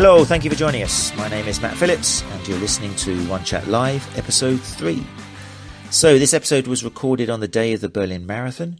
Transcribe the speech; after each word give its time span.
Hello, 0.00 0.24
thank 0.24 0.44
you 0.44 0.50
for 0.50 0.54
joining 0.56 0.84
us. 0.84 1.12
My 1.16 1.26
name 1.26 1.48
is 1.48 1.60
Matt 1.60 1.76
Phillips, 1.76 2.22
and 2.22 2.46
you're 2.46 2.56
listening 2.58 2.94
to 2.94 3.16
Run 3.22 3.42
Chat 3.42 3.66
Live, 3.66 4.16
episode 4.16 4.60
3. 4.60 5.04
So, 5.90 6.20
this 6.20 6.32
episode 6.32 6.68
was 6.68 6.84
recorded 6.84 7.28
on 7.28 7.40
the 7.40 7.48
day 7.48 7.72
of 7.72 7.80
the 7.80 7.88
Berlin 7.88 8.24
Marathon, 8.24 8.78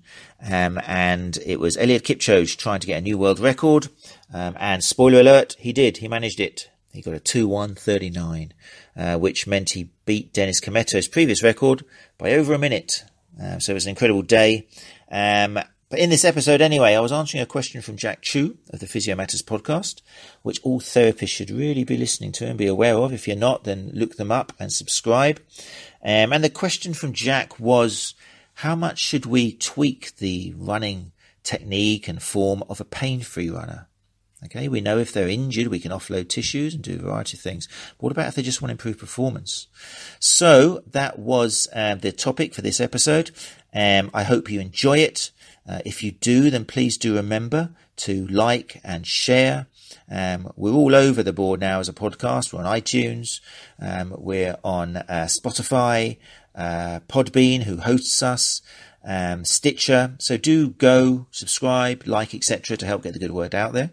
um, 0.49 0.81
and 0.86 1.36
it 1.45 1.59
was 1.59 1.77
Eliud 1.77 2.03
Kipchoge 2.03 2.57
trying 2.57 2.79
to 2.79 2.86
get 2.86 2.99
a 2.99 3.00
new 3.00 3.18
world 3.18 3.41
record. 3.41 3.89
Um, 4.32 4.54
and 4.61 4.85
spoiler 4.85 5.18
alert, 5.18 5.57
he 5.59 5.73
did. 5.73 5.96
He 5.96 6.07
managed 6.07 6.39
it. 6.39 6.71
He 6.93 7.03
got 7.03 7.14
a 7.14 7.18
2-1-39, 7.18 8.53
uh, 8.96 9.18
which 9.18 9.48
meant 9.48 9.71
he 9.71 9.90
beat 10.07 10.32
Dennis 10.32 10.61
Kimetto's 10.61 11.09
previous 11.09 11.43
record 11.43 11.85
by 12.17 12.31
over 12.31 12.54
a 12.54 12.61
minute. 12.61 13.03
Uh, 13.43 13.59
so 13.59 13.73
it 13.73 13.75
was 13.75 13.87
an 13.87 13.90
incredible 13.90 14.23
day. 14.23 14.68
Um, 15.11 15.59
but 15.90 15.98
in 15.98 16.10
this 16.10 16.24
episode, 16.24 16.60
anyway, 16.60 16.94
I 16.94 17.00
was 17.00 17.12
answering 17.12 17.42
a 17.42 17.46
question 17.46 17.80
from 17.80 17.96
Jack 17.96 18.22
Chew 18.22 18.58
of 18.70 18.80
the 18.80 18.86
Physio 18.86 19.14
Matters 19.16 19.42
podcast, 19.42 20.02
which 20.42 20.61
all 20.62 20.80
therapists 20.80 21.28
should 21.28 21.50
really 21.50 21.84
be 21.84 21.96
listening 21.96 22.32
to 22.32 22.46
and 22.46 22.58
be 22.58 22.66
aware 22.66 22.96
of. 22.96 23.12
If 23.12 23.26
you're 23.26 23.36
not, 23.36 23.64
then 23.64 23.90
look 23.94 24.16
them 24.16 24.30
up 24.30 24.52
and 24.58 24.72
subscribe. 24.72 25.40
Um, 26.02 26.32
and 26.32 26.44
the 26.44 26.50
question 26.50 26.94
from 26.94 27.12
Jack 27.12 27.58
was, 27.58 28.14
how 28.54 28.74
much 28.74 28.98
should 28.98 29.24
we 29.24 29.52
tweak 29.52 30.16
the 30.16 30.54
running 30.56 31.12
technique 31.42 32.08
and 32.08 32.22
form 32.22 32.62
of 32.69 32.80
a 32.80 32.84
pain-free 32.84 33.50
runner? 33.50 33.89
Okay, 34.44 34.69
we 34.69 34.80
know 34.80 34.98
if 34.98 35.12
they're 35.12 35.28
injured, 35.28 35.66
we 35.66 35.80
can 35.80 35.91
offload 35.91 36.28
tissues 36.28 36.72
and 36.72 36.83
do 36.83 36.94
a 36.94 36.98
variety 36.98 37.36
of 37.36 37.41
things. 37.41 37.66
But 37.97 38.05
what 38.05 38.12
about 38.12 38.28
if 38.28 38.34
they 38.36 38.42
just 38.42 38.62
want 38.62 38.69
to 38.69 38.73
improve 38.73 38.98
performance? 38.98 39.67
So 40.20 40.83
that 40.92 41.19
was 41.19 41.67
uh, 41.75 41.97
the 41.97 42.12
topic 42.12 42.55
for 42.55 42.62
this 42.62 42.80
episode. 42.80 43.33
Um, 43.75 44.11
I 44.14 44.23
hope 44.23 44.50
you 44.50 44.61
enjoy 44.61 44.98
it. 44.98 45.33
Uh, 45.69 45.80
if 45.84 46.02
you 46.02 46.12
do, 46.12 46.50
then 46.50 46.64
please 46.64 46.97
do 46.97 47.14
remember 47.14 47.70
to 47.97 48.27
like 48.28 48.80
and 48.83 49.06
share. 49.06 49.66
Um, 50.11 50.50
we're 50.56 50.72
all 50.72 50.94
over 50.94 51.22
the 51.22 51.33
board 51.33 51.61
now 51.61 51.80
as 51.80 51.88
a 51.88 51.92
podcast. 51.92 52.52
We're 52.52 52.64
on 52.64 52.80
iTunes. 52.80 53.41
Um, 53.80 54.14
we're 54.16 54.56
on 54.64 54.96
uh, 54.96 55.27
Spotify, 55.28 56.16
uh, 56.55 57.00
Podbean, 57.08 57.62
who 57.62 57.78
hosts 57.78 58.22
us, 58.22 58.62
um, 59.05 59.44
Stitcher. 59.44 60.14
So 60.19 60.36
do 60.36 60.70
go 60.70 61.27
subscribe, 61.30 62.06
like, 62.06 62.34
etc., 62.34 62.77
to 62.78 62.86
help 62.86 63.02
get 63.02 63.12
the 63.12 63.19
good 63.19 63.33
word 63.33 63.55
out 63.55 63.72
there. 63.72 63.91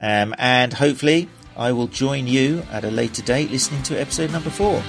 Um, 0.00 0.34
and 0.36 0.74
hopefully, 0.74 1.28
I 1.56 1.72
will 1.72 1.86
join 1.86 2.26
you 2.26 2.64
at 2.70 2.84
a 2.84 2.90
later 2.90 3.22
date 3.22 3.50
listening 3.50 3.82
to 3.84 4.00
episode 4.00 4.32
number 4.32 4.50
four. 4.50 4.82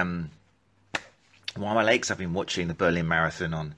Um, 0.00 0.30
while 1.56 1.74
my 1.74 1.82
legs, 1.82 2.10
I've 2.10 2.18
been 2.18 2.34
watching 2.34 2.68
the 2.68 2.74
Berlin 2.74 3.08
Marathon 3.08 3.54
on 3.54 3.74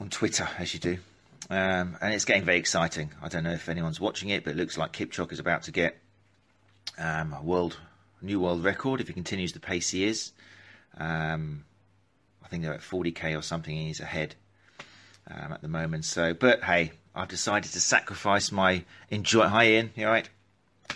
on 0.00 0.08
Twitter, 0.08 0.48
as 0.58 0.72
you 0.72 0.80
do, 0.80 0.98
um, 1.50 1.96
and 2.00 2.14
it's 2.14 2.24
getting 2.24 2.44
very 2.44 2.58
exciting. 2.58 3.10
I 3.22 3.28
don't 3.28 3.44
know 3.44 3.52
if 3.52 3.68
anyone's 3.68 4.00
watching 4.00 4.30
it, 4.30 4.44
but 4.44 4.52
it 4.52 4.56
looks 4.56 4.78
like 4.78 4.92
Kipchoge 4.92 5.32
is 5.32 5.38
about 5.38 5.64
to 5.64 5.72
get 5.72 5.98
um, 6.98 7.34
a 7.34 7.42
world 7.42 7.76
new 8.22 8.40
world 8.40 8.64
record 8.64 9.00
if 9.00 9.08
he 9.08 9.14
continues 9.14 9.52
the 9.52 9.60
pace 9.60 9.90
he 9.90 10.04
is. 10.04 10.32
Um, 10.96 11.64
I 12.44 12.48
think 12.48 12.62
they're 12.62 12.74
at 12.74 12.80
40k 12.80 13.38
or 13.38 13.42
something, 13.42 13.76
and 13.76 13.86
he's 13.86 14.00
ahead 14.00 14.34
um, 15.30 15.52
at 15.52 15.62
the 15.62 15.68
moment. 15.68 16.04
So, 16.04 16.34
but 16.34 16.62
hey, 16.64 16.92
I've 17.14 17.28
decided 17.28 17.72
to 17.72 17.80
sacrifice 17.80 18.52
my 18.52 18.84
enjoy. 19.10 19.46
Hi, 19.46 19.66
Ian. 19.66 19.90
You 19.96 20.06
all 20.06 20.12
right? 20.12 20.28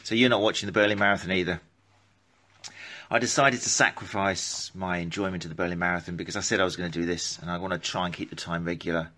So 0.02 0.14
you're 0.14 0.30
not 0.30 0.40
watching 0.40 0.66
the 0.66 0.72
Berlin 0.72 0.98
Marathon 0.98 1.32
either. 1.32 1.60
I 3.10 3.18
decided 3.18 3.60
to 3.60 3.68
sacrifice 3.68 4.70
my 4.74 4.98
enjoyment 4.98 5.44
of 5.44 5.50
the 5.50 5.54
Berlin 5.54 5.78
Marathon 5.78 6.16
because 6.16 6.36
I 6.36 6.40
said 6.40 6.60
I 6.60 6.64
was 6.64 6.76
going 6.76 6.90
to 6.90 6.98
do 6.98 7.04
this 7.04 7.38
and 7.38 7.50
I 7.50 7.58
want 7.58 7.72
to 7.72 7.78
try 7.78 8.06
and 8.06 8.14
keep 8.14 8.30
the 8.30 8.36
time 8.36 8.64
regular. 8.64 9.10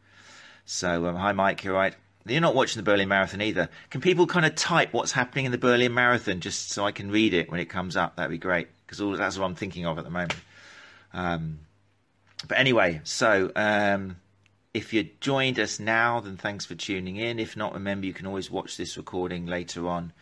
So, 0.64 1.06
um, 1.06 1.16
hi 1.16 1.32
Mike, 1.32 1.62
you're 1.62 1.74
right. 1.74 1.94
You're 2.26 2.41
not 2.41 2.56
watching 2.56 2.82
the 2.82 2.91
Berlin 2.91 3.08
Marathon 3.08 3.41
either. 3.41 3.69
Can 3.91 4.00
people 4.00 4.26
kind 4.26 4.44
of 4.44 4.56
type 4.56 4.92
what's 4.92 5.12
happening 5.12 5.44
in 5.44 5.52
the 5.52 5.58
Berlin 5.58 5.94
Marathon 5.94 6.41
just 6.41 6.72
so 6.72 6.84
I 6.84 6.91
can 6.91 7.10
read 7.12 7.34
it 7.34 7.50
when 7.50 7.60
it 7.60 7.66
comes 7.66 7.97
up? 7.97 8.16
That'd 8.16 8.32
be 8.32 8.38
great 8.38 8.66
because 8.84 9.19
that's 9.19 9.38
what 9.38 9.44
I'm 9.44 9.54
thinking 9.54 9.86
of 9.86 9.98
at 9.98 10.04
the 10.04 10.10
moment. 10.10 10.34
Um, 11.12 11.60
but 12.48 12.58
anyway, 12.58 13.00
so 13.04 13.53
um, 13.54 14.16
if 14.76 14.92
you 14.92 15.09
joined 15.20 15.59
us 15.59 15.81
now, 15.81 16.20
then 16.20 16.37
thanks 16.37 16.66
for 16.66 16.75
tuning 16.75 17.16
in. 17.16 17.38
If 17.38 17.56
not, 17.56 17.72
remember 17.72 18.04
you 18.04 18.12
can 18.12 18.26
always 18.26 18.50
watch 18.50 18.76
this 18.76 18.98
recording 18.98 19.47
later 19.47 19.88
on 19.88 20.12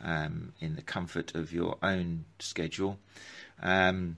um, 0.00 0.52
in 0.60 0.76
the 0.76 0.82
comfort 0.82 1.34
of 1.34 1.52
your 1.52 1.78
own 1.82 2.24
schedule. 2.38 2.96
Um, 3.60 4.16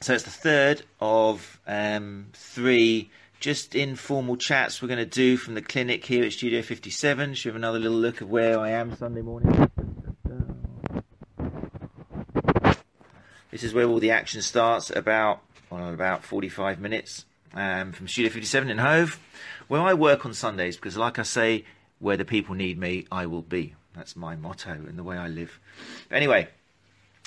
so 0.00 0.12
it's 0.12 0.24
the 0.24 0.30
third 0.30 0.82
of 1.00 1.60
um, 1.68 2.30
three 2.32 3.10
just 3.38 3.76
informal 3.76 4.36
chats 4.36 4.82
we're 4.82 4.88
going 4.88 4.98
to 4.98 5.06
do 5.06 5.36
from 5.36 5.54
the 5.54 5.62
clinic 5.62 6.04
here 6.04 6.24
at 6.24 6.32
Studio 6.32 6.60
57. 6.60 7.34
Should 7.34 7.50
have 7.50 7.56
another 7.56 7.78
little 7.78 7.98
look 7.98 8.22
of 8.22 8.28
where 8.28 8.58
I 8.58 8.70
am 8.70 8.96
Sunday 8.96 9.22
morning. 9.22 9.70
This 13.52 13.62
is 13.62 13.72
where 13.72 13.86
all 13.86 14.00
the 14.00 14.10
action 14.10 14.42
starts 14.42 14.90
about 14.90 15.42
well, 15.70 15.94
about 15.94 16.24
45 16.24 16.80
minutes 16.80 17.24
um, 17.54 17.92
from 17.92 18.08
Studio 18.08 18.30
57 18.30 18.70
in 18.70 18.78
Hove, 18.78 19.18
where 19.68 19.80
I 19.80 19.94
work 19.94 20.24
on 20.26 20.34
Sundays 20.34 20.76
because, 20.76 20.96
like 20.96 21.18
I 21.18 21.22
say, 21.22 21.64
where 21.98 22.16
the 22.16 22.24
people 22.24 22.54
need 22.54 22.78
me, 22.78 23.06
I 23.10 23.26
will 23.26 23.42
be. 23.42 23.74
That's 23.94 24.16
my 24.16 24.36
motto 24.36 24.72
and 24.72 24.98
the 24.98 25.02
way 25.02 25.16
I 25.16 25.28
live. 25.28 25.58
Anyway, 26.10 26.48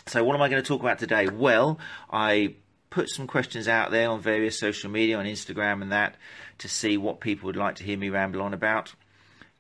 so 0.08 0.24
what 0.24 0.36
am 0.36 0.42
I 0.42 0.50
going 0.50 0.62
to 0.62 0.68
talk 0.68 0.82
about 0.82 1.00
today? 1.00 1.28
Well, 1.28 1.80
I 2.12 2.56
put 2.90 3.10
some 3.10 3.28
questions 3.28 3.68
out 3.68 3.92
there 3.92 4.10
on 4.10 4.22
various 4.22 4.58
social 4.58 4.90
media, 4.90 5.18
on 5.18 5.26
Instagram 5.26 5.82
and 5.82 5.92
that, 5.92 6.16
to 6.60 6.70
see 6.70 6.98
what 6.98 7.20
people 7.20 7.48
would 7.48 7.56
like 7.56 7.76
to 7.76 7.84
hear 7.84 7.98
me 7.98 8.10
ramble 8.10 8.42
on 8.42 8.54
about. 8.54 8.94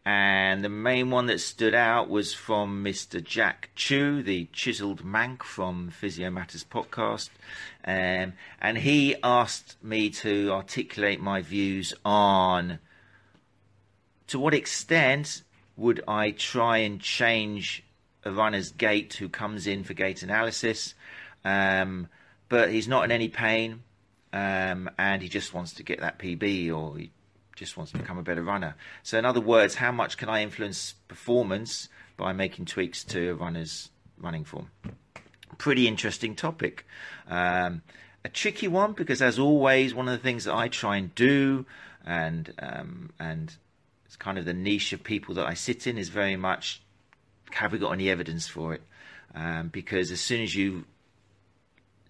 And 0.06 0.64
the 0.64 0.70
main 0.70 1.10
one 1.10 1.26
that 1.28 1.42
stood 1.42 1.74
out 1.74 2.10
was 2.10 2.32
from 2.32 2.84
Mr. 2.84 3.24
Jack 3.24 3.72
Chew, 3.76 4.22
the 4.22 4.48
chiseled 4.54 5.04
Manc 5.04 5.42
from 5.42 5.90
Physio 5.90 6.30
Matters 6.30 6.64
podcast. 6.64 7.30
Um, 7.84 8.34
and 8.62 8.78
he 8.78 9.16
asked 9.24 9.84
me 9.84 10.12
to 10.12 10.52
articulate 10.52 11.20
my 11.20 11.42
views 11.42 11.96
on 12.06 12.78
to 14.28 14.40
what 14.40 14.54
extent 14.54 15.42
would 15.76 16.04
I 16.08 16.32
try 16.32 16.78
and 16.78 17.02
change 17.02 17.84
a 18.24 18.32
runner's 18.32 18.72
gait 18.72 19.16
who 19.16 19.28
comes 19.28 19.66
in 19.66 19.84
for 19.84 19.94
gait 19.94 20.24
analysis, 20.24 20.94
um, 21.44 22.08
but 22.50 22.72
he's 22.72 22.88
not 22.88 23.06
in 23.06 23.12
any 23.12 23.28
pain, 23.28 23.84
um, 24.34 24.90
and 24.98 25.22
he 25.22 25.30
just 25.30 25.54
wants 25.54 25.74
to 25.74 25.84
get 25.84 26.02
that 26.02 26.20
PB 26.20 26.76
or 26.76 26.98
he 26.98 27.12
just 27.56 27.78
wants 27.78 27.92
to 27.94 27.98
become 27.98 28.18
a 28.18 28.24
better 28.24 28.44
runner. 28.44 28.76
So, 29.04 29.18
in 29.18 29.26
other 29.26 29.42
words, 29.42 29.76
how 29.76 29.92
much 29.92 30.18
can 30.18 30.30
I 30.30 30.44
influence 30.44 30.94
performance 31.08 31.90
by 32.18 32.34
making 32.34 32.66
tweaks 32.66 33.04
to 33.06 33.32
a 33.32 33.34
runner's 33.34 33.90
running 34.18 34.44
form? 34.44 34.70
Pretty 35.58 35.88
interesting 35.88 36.36
topic. 36.36 36.86
Um, 37.28 37.82
a 38.24 38.30
tricky 38.30 38.68
one 38.68 38.94
because, 38.94 39.22
as 39.22 39.40
always, 39.40 39.94
one 39.94 40.08
of 40.08 40.12
the 40.12 40.24
things 40.24 40.44
that 40.46 40.56
I 40.56 40.68
try 40.68 40.98
and 40.98 41.14
do, 41.16 41.66
and 42.06 42.54
um, 42.60 43.12
and 43.20 43.56
it's 44.06 44.16
kind 44.16 44.38
of 44.38 44.46
the 44.46 44.54
niche 44.54 44.94
of 44.94 45.04
people 45.04 45.36
that 45.36 45.46
I 45.46 45.54
sit 45.54 45.88
in 45.88 45.98
is 45.98 46.10
very 46.10 46.36
much 46.36 46.82
have 47.56 47.72
we 47.72 47.80
got 47.80 47.92
any 47.92 48.10
evidence 48.10 48.48
for 48.48 48.74
it? 48.74 48.82
Um, 49.34 49.70
because 49.70 50.12
as 50.12 50.22
soon 50.22 50.42
as 50.42 50.56
you 50.56 50.86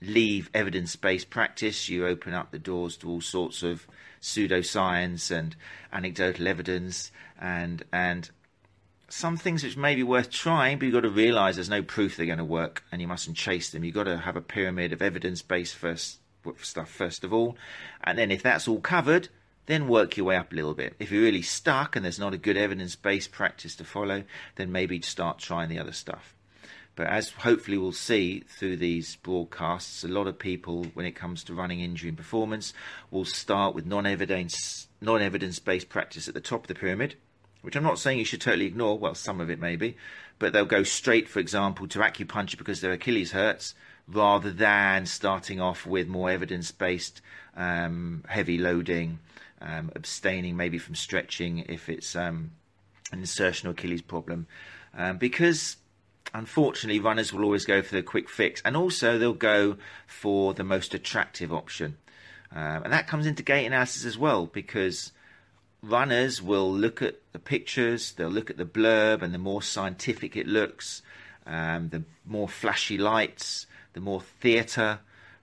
leave 0.01 0.50
evidence-based 0.53 1.30
practice, 1.30 1.89
you 1.89 2.06
open 2.06 2.33
up 2.33 2.51
the 2.51 2.59
doors 2.59 2.97
to 2.97 3.09
all 3.09 3.21
sorts 3.21 3.63
of 3.63 3.88
pseudoscience 4.21 5.31
and 5.31 5.56
anecdotal 5.94 6.47
evidence 6.47 7.12
and 7.39 7.83
and 7.94 8.30
some 9.07 9.38
things 9.38 9.63
which 9.63 9.77
may 9.77 9.95
be 9.95 10.03
worth 10.03 10.31
trying, 10.31 10.80
but 10.80 10.86
you've 10.86 10.94
got 10.94 11.01
to 11.01 11.09
realise 11.09 11.56
there's 11.56 11.69
no 11.69 11.83
proof 11.83 12.18
they're 12.18 12.25
going 12.25 12.39
to 12.39 12.44
work, 12.44 12.83
and 12.92 13.01
you 13.01 13.07
mustn't 13.07 13.38
chase 13.38 13.69
them. 13.69 13.83
You've 13.83 13.94
got 13.94 14.06
to 14.06 14.18
have 14.18 14.36
a 14.36 14.42
pyramid 14.42 14.94
of 14.94 15.01
evidence-based 15.01 15.75
first 15.75 16.18
stuff 16.62 16.89
first 16.89 17.24
of 17.24 17.31
all, 17.31 17.56
and 18.03 18.18
then 18.18 18.31
if 18.31 18.44
that's 18.44 18.68
all 18.68 18.80
covered, 18.80 19.30
then 19.68 19.88
work 19.88 20.18
your 20.18 20.27
way 20.27 20.36
up 20.36 20.51
a 20.51 20.56
little 20.56 20.74
bit. 20.74 20.95
If 21.00 21.12
you're 21.12 21.24
really 21.24 21.41
stuck 21.41 21.95
and 21.95 22.03
there's 22.03 22.19
not 22.19 22.33
a 22.33 22.38
good 22.38 22.57
evidence 22.57 22.95
based 22.95 23.31
practice 23.31 23.75
to 23.77 23.83
follow, 23.83 24.24
then 24.56 24.71
maybe 24.71 25.01
start 25.01 25.39
trying 25.39 25.69
the 25.69 25.80
other 25.80 25.91
stuff. 25.91 26.34
But 26.95 27.07
as 27.07 27.31
hopefully 27.31 27.77
we'll 27.77 27.92
see 27.92 28.44
through 28.47 28.77
these 28.77 29.18
broadcasts, 29.18 30.03
a 30.03 30.07
lot 30.07 30.27
of 30.27 30.39
people, 30.39 30.86
when 30.94 31.06
it 31.06 31.12
comes 31.12 31.44
to 31.44 31.53
running 31.53 31.81
injury 31.81 32.09
and 32.09 32.18
performance, 32.18 32.74
will 33.12 33.25
start 33.25 33.75
with 33.75 33.86
non-evidence 33.86 34.88
non-evidence 35.01 35.59
based 35.59 35.89
practice 35.89 36.27
at 36.27 36.33
the 36.33 36.42
top 36.42 36.62
of 36.62 36.68
the 36.68 36.75
pyramid, 36.75 37.15
which 37.62 37.75
I'm 37.75 37.83
not 37.83 38.00
saying 38.00 38.18
you 38.18 38.25
should 38.25 38.42
totally 38.42 38.65
ignore. 38.65 38.97
Well, 38.97 39.13
some 39.13 39.42
of 39.42 39.50
it 39.50 39.59
maybe, 39.59 39.97
but 40.39 40.53
they'll 40.53 40.65
go 40.65 40.83
straight, 40.83 41.27
for 41.27 41.39
example, 41.39 41.88
to 41.89 42.00
acupuncture 42.00 42.57
because 42.57 42.81
their 42.81 42.94
Achilles 42.94 43.31
hurts, 43.31 43.75
rather 44.07 44.51
than 44.51 45.06
starting 45.06 45.59
off 45.59 45.86
with 45.86 46.07
more 46.07 46.30
evidence 46.31 46.71
based 46.71 47.21
um, 47.56 48.24
heavy 48.27 48.57
loading 48.57 49.19
um, 49.62 49.91
abstaining 49.95 50.56
maybe 50.56 50.77
from 50.77 50.95
stretching 50.95 51.59
if 51.69 51.89
it's 51.89 52.15
um, 52.15 52.51
an 53.12 53.21
insertional 53.21 53.71
Achilles 53.71 54.01
problem, 54.01 54.48
um, 54.94 55.18
because 55.18 55.77
unfortunately, 56.35 56.99
runners 56.99 57.31
will 57.31 57.43
always 57.43 57.65
go 57.65 57.81
for 57.81 57.95
the 57.95 58.03
quick 58.03 58.29
fix, 58.29 58.61
and 58.63 58.75
also 58.75 59.17
they'll 59.17 59.33
go 59.33 59.77
for 60.05 60.53
the 60.53 60.63
most 60.63 60.93
attractive 60.93 61.53
option. 61.53 61.97
Um, 62.51 62.83
and 62.83 62.93
that 62.93 63.07
comes 63.07 63.25
into 63.25 63.43
gait 63.43 63.65
analysis 63.65 64.05
as 64.05 64.17
well 64.17 64.45
because 64.45 65.11
runners 65.81 66.41
will 66.41 66.71
look 66.71 67.01
at 67.01 67.15
the 67.31 67.39
pictures, 67.39 68.11
they'll 68.13 68.29
look 68.29 68.49
at 68.49 68.57
the 68.57 68.65
blurb, 68.65 69.21
and 69.21 69.33
the 69.33 69.39
more 69.39 69.61
scientific 69.61 70.35
it 70.35 70.47
looks, 70.47 71.01
um, 71.45 71.89
the 71.89 72.03
more 72.25 72.47
flashy 72.47 72.97
lights, 72.97 73.67
the 73.93 74.01
more 74.01 74.21
theatre, 74.21 74.99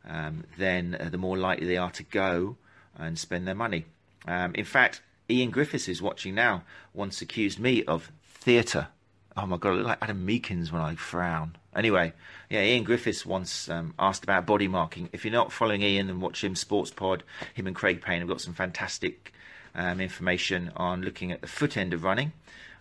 um, 0.09 0.45
then 0.59 0.97
uh, 0.99 1.09
the 1.09 1.19
more 1.19 1.39
likely 1.39 1.67
they 1.67 1.77
are 1.77 1.91
to 1.93 2.03
go 2.03 2.57
and 2.97 3.19
spend 3.19 3.47
their 3.47 3.55
money. 3.55 3.87
Um, 4.27 4.55
in 4.55 4.65
fact, 4.65 5.01
Ian 5.31 5.51
Griffiths 5.51 5.87
who's 5.87 6.03
watching 6.03 6.35
now. 6.35 6.63
Once 6.93 7.23
accused 7.23 7.59
me 7.59 7.85
of 7.85 8.11
theatre. 8.27 8.89
Oh 9.37 9.47
my 9.47 9.57
god, 9.57 9.71
I 9.71 9.75
look 9.77 9.87
like 9.87 9.99
Adam 10.03 10.27
Meakins 10.27 10.71
when 10.71 10.83
I 10.83 10.95
frown. 10.95 11.57
Anyway, 11.75 12.13
yeah, 12.51 12.63
Ian 12.63 12.85
Griffiths 12.85 13.25
once 13.25 13.69
um, 13.71 13.95
asked 13.99 14.25
about 14.25 14.45
body 14.45 14.69
marking. 14.69 15.09
If 15.13 15.25
you're 15.25 15.33
not 15.33 15.53
following 15.53 15.83
Ian 15.83 16.11
and 16.11 16.21
watch 16.21 16.45
him 16.45 16.55
Sports 16.55 16.91
Pod, 16.91 17.23
him 17.55 17.67
and 17.67 17.75
Craig 17.75 18.03
Payne 18.03 18.21
have 18.21 18.29
got 18.29 18.43
some 18.43 18.53
fantastic 18.53 19.33
um, 19.75 20.01
information 20.01 20.71
on 20.77 21.01
looking 21.01 21.33
at 21.33 21.41
the 21.41 21.47
foot 21.47 21.79
end 21.79 21.95
of 21.95 22.05
running. 22.05 22.33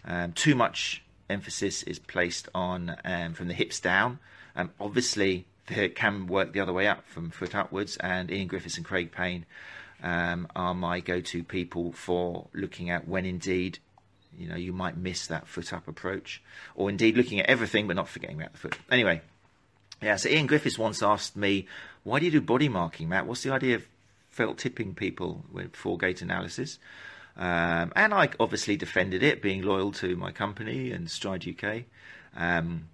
Um, 0.04 0.34
too 0.34 0.56
much 0.56 1.04
emphasis 1.30 1.84
is 1.84 2.00
placed 2.00 2.50
on 2.54 2.98
um, 3.06 3.34
from 3.34 3.48
the 3.48 3.54
hips 3.54 3.80
down. 3.80 4.20
Um, 4.56 4.72
obviously, 4.78 5.46
it 5.70 5.96
can 5.96 6.28
work 6.28 6.52
the 6.52 6.60
other 6.60 6.74
way 6.74 6.88
up 6.88 7.08
from 7.08 7.30
foot 7.30 7.56
upwards, 7.56 7.96
and 7.98 8.30
Ian 8.30 8.48
Griffiths 8.48 8.76
and 8.76 8.86
Craig 8.86 9.14
Payne 9.14 9.46
um, 10.04 10.48
are 10.54 10.74
my 10.74 11.00
go-to 11.00 11.44
people 11.44 11.94
for 11.94 12.48
looking 12.54 12.90
at 12.90 13.08
when 13.08 13.26
indeed 13.26 13.80
you 14.42 14.50
know 14.50 14.56
you 14.56 14.74
might 14.74 14.98
miss 14.98 15.28
that 15.28 15.48
foot 15.48 15.74
up 15.74 15.88
approach, 15.88 16.42
or 16.76 16.90
indeed 16.90 17.16
looking 17.16 17.40
at 17.40 17.48
everything 17.48 17.88
but 17.88 17.96
not 17.96 18.10
forgetting 18.10 18.38
about 18.38 18.54
the 18.54 18.58
foot. 18.58 18.78
Anyway, 18.90 19.22
yeah. 20.02 20.16
So 20.16 20.30
Ian 20.30 20.48
Griffiths 20.48 20.78
once 20.78 21.02
asked 21.04 21.36
me, 21.36 21.68
"Why 22.04 22.20
do 22.20 22.26
you 22.26 22.32
do 22.32 22.42
body 22.42 22.70
marking, 22.70 23.10
Matt? 23.10 23.28
What's 23.28 23.44
the 23.44 23.52
idea 23.52 23.76
of 23.76 23.86
felt 24.30 24.58
tipping 24.58 24.96
people 24.96 25.46
for 25.74 25.98
gait 25.98 26.22
analysis?" 26.22 26.80
Um, 27.38 27.94
and 27.96 28.14
I 28.14 28.30
obviously 28.40 28.76
defended 28.76 29.24
it, 29.24 29.42
being 29.42 29.62
loyal 29.62 29.92
to 29.94 30.16
my 30.16 30.32
company 30.32 30.92
and 30.92 31.10
Stride 31.10 31.48
UK. 31.48 31.84
Um, 32.36 32.90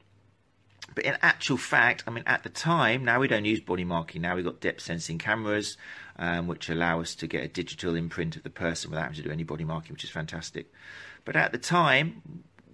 but 0.98 1.06
in 1.06 1.18
actual 1.22 1.58
fact, 1.58 2.04
I 2.08 2.12
mean, 2.12 2.24
at 2.26 2.44
the 2.44 2.50
time, 2.50 3.06
now 3.06 3.20
we 3.20 3.28
don't 3.28 3.46
use 3.46 3.60
body 3.60 3.84
marking. 3.84 4.22
Now 4.22 4.36
we've 4.36 4.46
got 4.46 4.60
depth 4.60 4.82
sensing 4.82 5.18
cameras, 5.18 5.78
um, 6.18 6.48
which 6.48 6.70
allow 6.70 7.02
us 7.02 7.14
to 7.16 7.28
get 7.28 7.44
a 7.44 7.48
digital 7.48 7.96
imprint 7.96 8.36
of 8.36 8.44
the 8.44 8.50
person 8.50 8.90
without 8.90 9.04
having 9.04 9.18
to 9.18 9.24
do 9.24 9.32
any 9.32 9.44
body 9.44 9.64
marking, 9.64 9.94
which 9.94 10.04
is 10.04 10.10
fantastic. 10.10 10.72
But 11.28 11.36
at 11.36 11.52
the 11.52 11.58
time, 11.58 12.22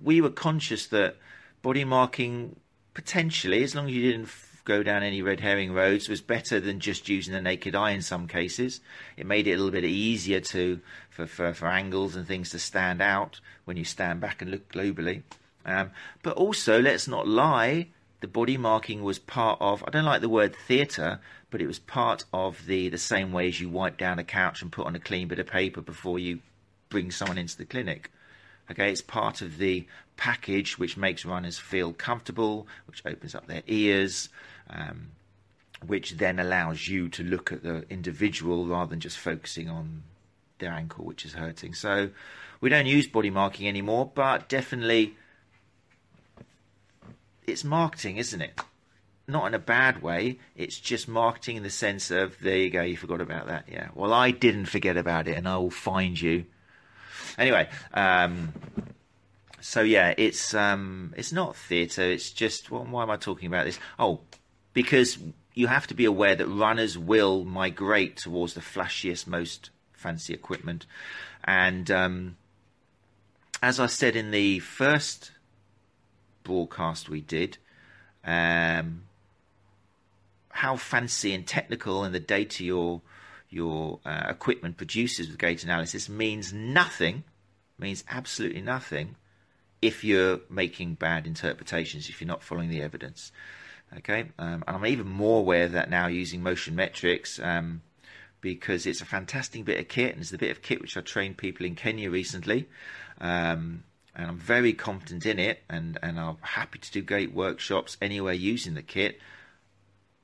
we 0.04 0.22
were 0.22 0.30
conscious 0.30 0.86
that 0.86 1.16
body 1.64 1.84
marking 1.84 2.56
potentially, 2.94 3.64
as 3.64 3.74
long 3.74 3.88
as 3.88 3.94
you 3.94 4.12
didn't 4.12 4.30
go 4.64 4.84
down 4.84 5.02
any 5.02 5.24
red 5.24 5.40
herring 5.40 5.74
roads, 5.74 6.08
was 6.08 6.22
better 6.22 6.60
than 6.60 6.80
just 6.80 7.10
using 7.10 7.34
the 7.34 7.42
naked 7.42 7.74
eye 7.74 7.90
in 7.90 8.04
some 8.04 8.28
cases. 8.28 8.80
It 9.18 9.26
made 9.26 9.48
it 9.48 9.54
a 9.54 9.58
little 9.58 9.72
bit 9.72 9.86
easier 9.86 10.40
to 10.40 10.80
for, 11.10 11.26
for, 11.26 11.52
for 11.56 11.68
angles 11.68 12.16
and 12.16 12.28
things 12.28 12.52
to 12.52 12.60
stand 12.60 13.02
out 13.02 13.40
when 13.66 13.76
you 13.76 13.84
stand 13.84 14.22
back 14.22 14.44
and 14.44 14.52
look 14.52 14.72
globally. 14.72 15.24
Um, 15.66 15.90
but 16.22 16.38
also, 16.38 16.80
let's 16.80 17.08
not 17.08 17.28
lie, 17.28 17.88
the 18.20 18.28
body 18.28 18.58
marking 18.58 19.02
was 19.02 19.18
part 19.18 19.58
of, 19.62 19.84
I 19.88 19.90
don't 19.90 20.06
like 20.06 20.22
the 20.22 20.30
word 20.30 20.56
theatre, 20.56 21.20
but 21.50 21.60
it 21.60 21.66
was 21.66 21.80
part 21.80 22.26
of 22.32 22.68
the, 22.68 22.90
the 22.90 23.00
same 23.00 23.32
way 23.32 23.48
as 23.48 23.60
you 23.60 23.70
wipe 23.70 23.98
down 23.98 24.20
a 24.20 24.24
couch 24.24 24.62
and 24.62 24.72
put 24.72 24.86
on 24.86 24.96
a 24.96 25.00
clean 25.00 25.28
bit 25.28 25.40
of 25.40 25.48
paper 25.48 25.82
before 25.82 26.20
you 26.20 26.38
bring 26.90 27.10
someone 27.10 27.40
into 27.40 27.58
the 27.58 27.66
clinic. 27.66 28.12
Okay, 28.74 28.92
it's 28.92 29.02
part 29.02 29.42
of 29.42 29.60
the 29.60 29.86
package 30.18 30.80
which 30.80 30.98
makes 30.98 31.25
runners 31.25 31.60
feel 31.60 31.94
comfortable, 31.94 32.68
which 32.88 33.04
opens 33.06 33.36
up 33.36 33.46
their 33.46 33.62
ears, 33.68 34.30
um, 34.70 35.12
which 35.86 36.14
then 36.14 36.40
allows 36.40 36.88
you 36.88 37.08
to 37.10 37.24
look 37.24 37.52
at 37.52 37.62
the 37.62 37.86
individual 37.90 38.66
rather 38.66 38.90
than 38.90 39.00
just 39.00 39.18
focusing 39.18 39.70
on 39.70 40.02
their 40.58 40.72
ankle, 40.72 41.06
which 41.06 41.24
is 41.24 41.34
hurting. 41.34 41.75
So 41.75 42.10
we 42.62 42.70
don't 42.70 42.88
use 42.88 43.08
body 43.08 43.30
marking 43.30 43.68
anymore, 43.68 44.12
but 44.14 44.50
definitely 44.50 45.16
it's 47.46 47.64
marketing, 47.64 48.18
isn't 48.18 48.42
it? 48.42 48.60
Not 49.28 49.48
in 49.48 49.54
a 49.54 49.60
bad 49.60 50.02
way. 50.02 50.40
It's 50.56 50.80
just 50.80 51.08
marketing 51.08 51.58
in 51.58 51.64
the 51.64 51.70
sense 51.70 52.10
of 52.10 52.40
there 52.42 52.58
you 52.58 52.70
go, 52.70 52.81
you 52.81 52.98
forgot 52.98 53.22
about 53.22 53.48
that. 53.48 53.66
Yeah. 53.72 53.90
Well, 53.94 54.14
I 54.14 54.31
didn't 54.31 54.66
forget 54.66 54.98
about 54.98 55.28
it, 55.28 55.38
and 55.38 55.48
I 55.48 55.58
will 55.58 55.70
find 55.70 56.20
you. 56.20 56.46
Anyway, 57.38 57.70
um, 57.94 58.54
so 59.60 59.82
yeah, 59.82 60.14
it's 60.18 60.54
um, 60.54 61.14
it's 61.18 61.32
not 61.32 61.56
theatre. 61.56 62.04
It's 62.04 62.32
just 62.32 62.70
well, 62.70 62.86
why 62.86 63.04
am 63.04 63.10
I 63.10 63.18
talking 63.18 63.48
about 63.48 63.66
this? 63.66 63.80
Oh, 63.98 64.22
because 64.74 65.18
you 65.54 65.68
have 65.68 65.88
to 65.88 65.94
be 65.94 66.06
aware 66.06 66.36
that 66.36 66.48
runners 66.48 66.98
will 66.98 67.44
migrate 67.46 68.18
towards 68.18 68.54
the 68.54 68.62
flashiest, 68.62 69.28
most 69.28 69.70
fancy 69.94 70.34
equipment, 70.34 70.86
and 71.44 71.90
um, 71.90 72.38
as 73.62 73.80
I 73.80 73.86
said 73.86 74.16
in 74.16 74.32
the 74.32 74.60
first 74.60 75.32
broadcast 76.44 77.10
we 77.10 77.22
did, 77.22 77.58
um, 78.26 79.04
how 80.50 80.76
fancy 80.76 81.34
and 81.34 81.48
technical 81.48 82.04
and 82.04 82.14
the 82.14 82.20
data 82.20 82.64
your 82.64 83.02
your 83.54 84.00
uh, 84.06 84.26
equipment 84.30 84.78
produces 84.78 85.30
with 85.30 85.38
gait 85.38 85.64
analysis 85.64 86.10
means 86.10 86.52
nothing, 86.52 87.24
means 87.78 88.04
absolutely 88.10 88.62
nothing, 88.62 89.16
if 89.82 90.04
you're 90.04 90.40
making 90.50 90.96
bad 90.96 91.28
interpretations, 91.28 92.10
if 92.10 92.22
you're 92.22 92.28
not 92.28 92.44
following 92.44 92.70
the 92.70 92.82
evidence. 92.82 93.32
Okay, 93.98 94.22
um, 94.40 94.64
and 94.68 94.76
I'm 94.76 94.86
even 94.88 95.08
more 95.08 95.40
aware 95.40 95.66
of 95.66 95.74
that 95.74 95.90
now 95.90 96.08
using 96.08 96.42
Motion 96.42 96.76
Metrics 96.76 97.40
um, 97.40 97.84
because 98.42 98.88
it's 98.88 99.02
a 99.02 99.06
fantastic 99.06 99.66
bit 99.66 99.80
of 99.80 99.88
kit, 99.88 100.14
and 100.14 100.22
it's 100.22 100.32
the 100.32 100.38
bit 100.38 100.52
of 100.52 100.62
kit 100.62 100.82
which 100.82 100.98
I 100.98 101.02
trained 101.02 101.38
people 101.38 101.66
in 101.66 101.76
Kenya 101.76 102.10
recently. 102.10 102.68
Um, 103.22 103.84
and 104.16 104.28
I'm 104.28 104.38
very 104.38 104.74
confident 104.74 105.26
in 105.26 105.40
it, 105.40 105.64
and, 105.70 105.98
and 106.02 106.20
I'm 106.20 106.38
happy 106.42 106.80
to 106.80 106.92
do 106.92 107.02
gait 107.02 107.34
workshops 107.34 107.98
anywhere 108.02 108.34
using 108.34 108.74
the 108.74 108.82
kit. 108.82 109.20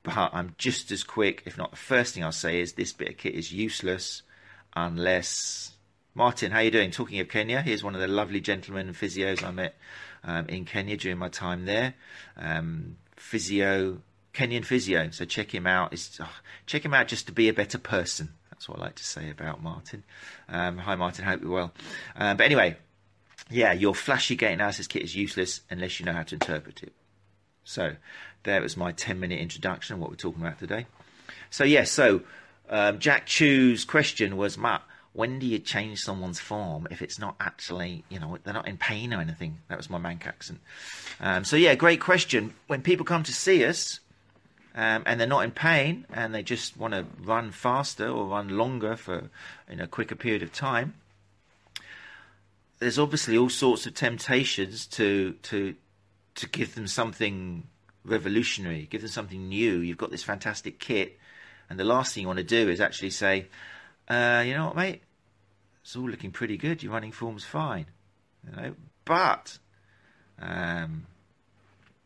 But 0.02 0.30
I'm 0.32 0.54
just 0.56 0.90
as 0.92 1.04
quick, 1.04 1.42
if 1.44 1.58
not 1.58 1.70
the 1.72 1.76
first 1.76 2.14
thing 2.14 2.24
I'll 2.24 2.32
say 2.32 2.60
is 2.60 2.72
this 2.72 2.92
bit 2.92 3.08
of 3.08 3.16
kit 3.18 3.34
is 3.34 3.52
useless 3.52 4.22
unless 4.74 5.72
Martin, 6.14 6.50
how 6.50 6.58
are 6.58 6.62
you 6.62 6.70
doing? 6.70 6.90
Talking 6.90 7.20
of 7.20 7.28
Kenya, 7.28 7.60
here's 7.60 7.84
one 7.84 7.94
of 7.94 8.00
the 8.00 8.08
lovely 8.08 8.40
gentlemen 8.40 8.88
and 8.88 8.96
physios 8.96 9.44
I 9.44 9.50
met 9.50 9.76
um, 10.24 10.46
in 10.48 10.64
Kenya 10.64 10.96
during 10.96 11.18
my 11.18 11.28
time 11.28 11.66
there. 11.66 11.94
Um, 12.36 12.96
physio, 13.16 13.98
Kenyan 14.34 14.64
physio. 14.64 15.10
So 15.10 15.24
check 15.24 15.54
him 15.54 15.66
out. 15.66 15.94
oh, 16.20 16.30
check 16.66 16.84
him 16.84 16.94
out 16.94 17.08
just 17.08 17.26
to 17.26 17.32
be 17.32 17.48
a 17.48 17.54
better 17.54 17.78
person. 17.78 18.30
That's 18.50 18.68
what 18.68 18.78
I 18.78 18.82
like 18.82 18.96
to 18.96 19.04
say 19.04 19.30
about 19.30 19.62
Martin. 19.62 20.04
Um, 20.48 20.78
hi, 20.78 20.94
Martin. 20.96 21.24
Hope 21.24 21.42
you're 21.42 21.50
well. 21.50 21.72
Um, 22.16 22.36
but 22.36 22.44
anyway, 22.44 22.76
yeah, 23.48 23.72
your 23.72 23.94
flashy 23.94 24.36
gait 24.36 24.52
analysis 24.52 24.86
kit 24.86 25.02
is 25.02 25.14
useless 25.14 25.60
unless 25.70 26.00
you 26.00 26.06
know 26.06 26.12
how 26.12 26.24
to 26.24 26.34
interpret 26.34 26.82
it. 26.82 26.92
So, 27.64 27.96
there 28.42 28.60
was 28.60 28.76
my 28.76 28.92
10 28.92 29.20
minute 29.20 29.38
introduction 29.38 30.00
what 30.00 30.10
we're 30.10 30.16
talking 30.16 30.42
about 30.42 30.58
today. 30.58 30.86
So, 31.50 31.64
yes, 31.64 31.72
yeah, 31.72 31.84
so 31.84 32.22
um, 32.68 32.98
Jack 32.98 33.26
Chew's 33.26 33.84
question 33.84 34.36
was, 34.36 34.56
Matt, 34.56 34.82
when 35.12 35.38
do 35.40 35.46
you 35.46 35.58
change 35.58 35.98
someone's 36.00 36.38
form 36.38 36.86
if 36.90 37.02
it's 37.02 37.18
not 37.18 37.34
actually, 37.40 38.04
you 38.08 38.20
know, 38.20 38.38
they're 38.44 38.54
not 38.54 38.68
in 38.68 38.76
pain 38.76 39.12
or 39.12 39.20
anything? 39.20 39.58
That 39.68 39.76
was 39.76 39.90
my 39.90 39.98
Manc 39.98 40.26
accent. 40.26 40.60
Um, 41.20 41.44
so, 41.44 41.56
yeah, 41.56 41.74
great 41.74 42.00
question. 42.00 42.54
When 42.68 42.82
people 42.82 43.04
come 43.04 43.24
to 43.24 43.32
see 43.32 43.64
us 43.64 44.00
um, 44.74 45.02
and 45.06 45.20
they're 45.20 45.26
not 45.26 45.44
in 45.44 45.50
pain 45.50 46.06
and 46.12 46.34
they 46.34 46.44
just 46.44 46.76
want 46.76 46.94
to 46.94 47.06
run 47.20 47.50
faster 47.50 48.08
or 48.08 48.26
run 48.26 48.50
longer 48.50 48.96
for 48.96 49.30
in 49.68 49.80
a 49.80 49.88
quicker 49.88 50.14
period 50.14 50.42
of 50.42 50.52
time, 50.52 50.94
there's 52.78 52.98
obviously 52.98 53.36
all 53.36 53.50
sorts 53.50 53.86
of 53.86 53.94
temptations 53.94 54.86
to 54.86 55.34
to 55.42 55.74
to 56.36 56.48
give 56.48 56.74
them 56.74 56.86
something 56.86 57.66
revolutionary, 58.04 58.86
give 58.90 59.02
them 59.02 59.10
something 59.10 59.48
new. 59.48 59.78
You've 59.78 59.98
got 59.98 60.10
this 60.10 60.22
fantastic 60.22 60.78
kit, 60.78 61.18
and 61.68 61.78
the 61.78 61.84
last 61.84 62.14
thing 62.14 62.22
you 62.22 62.26
want 62.26 62.38
to 62.38 62.44
do 62.44 62.68
is 62.68 62.80
actually 62.80 63.10
say, 63.10 63.46
uh, 64.08 64.42
you 64.46 64.54
know 64.54 64.66
what, 64.66 64.76
mate, 64.76 65.02
it's 65.82 65.96
all 65.96 66.08
looking 66.08 66.30
pretty 66.30 66.56
good. 66.56 66.82
Your 66.82 66.92
running 66.92 67.12
form's 67.12 67.44
fine, 67.44 67.86
you 68.44 68.56
know, 68.56 68.74
but 69.04 69.58
um, 70.40 71.06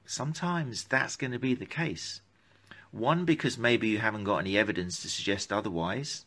sometimes 0.07 0.85
that's 0.85 1.17
going 1.17 1.33
to 1.33 1.39
be 1.39 1.55
the 1.55 1.67
case. 1.67 2.21
One, 2.91 3.25
because 3.25 3.59
maybe 3.59 3.89
you 3.89 3.99
haven't 3.99 4.25
got 4.25 4.39
any 4.39 4.57
evidence 4.57 5.03
to 5.03 5.09
suggest 5.09 5.53
otherwise. 5.53 6.25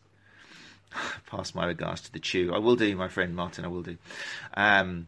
pass 1.27 1.53
my 1.55 1.65
regards 1.65 2.01
to 2.01 2.11
the 2.11 2.19
chew. 2.19 2.53
I 2.53 2.59
will 2.59 2.75
do, 2.75 2.95
my 2.95 3.07
friend 3.07 3.35
Martin. 3.35 3.65
I 3.65 3.69
will 3.69 3.83
do. 3.83 3.97
Um, 4.53 5.07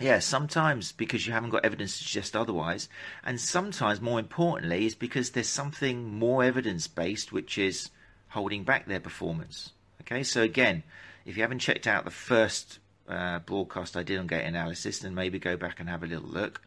yeah, 0.00 0.18
sometimes 0.18 0.92
because 0.92 1.26
you 1.26 1.32
haven't 1.32 1.50
got 1.50 1.64
evidence 1.64 1.98
to 1.98 2.04
suggest 2.04 2.34
otherwise, 2.34 2.88
and 3.22 3.40
sometimes 3.40 4.00
more 4.00 4.18
importantly 4.18 4.86
is 4.86 4.94
because 4.94 5.30
there's 5.30 5.48
something 5.48 6.18
more 6.18 6.42
evidence 6.42 6.86
based 6.86 7.32
which 7.32 7.58
is 7.58 7.90
holding 8.28 8.64
back 8.64 8.86
their 8.86 9.00
performance. 9.00 9.72
Okay, 10.00 10.22
so 10.22 10.42
again, 10.42 10.82
if 11.26 11.36
you 11.36 11.42
haven't 11.42 11.58
checked 11.58 11.86
out 11.86 12.04
the 12.04 12.10
first 12.10 12.78
uh, 13.08 13.40
broadcast 13.40 13.96
I 13.96 14.02
did 14.02 14.18
on 14.18 14.26
gait 14.26 14.44
analysis, 14.44 15.00
then 15.00 15.14
maybe 15.14 15.38
go 15.38 15.56
back 15.56 15.80
and 15.80 15.88
have 15.88 16.02
a 16.02 16.06
little 16.06 16.28
look. 16.28 16.62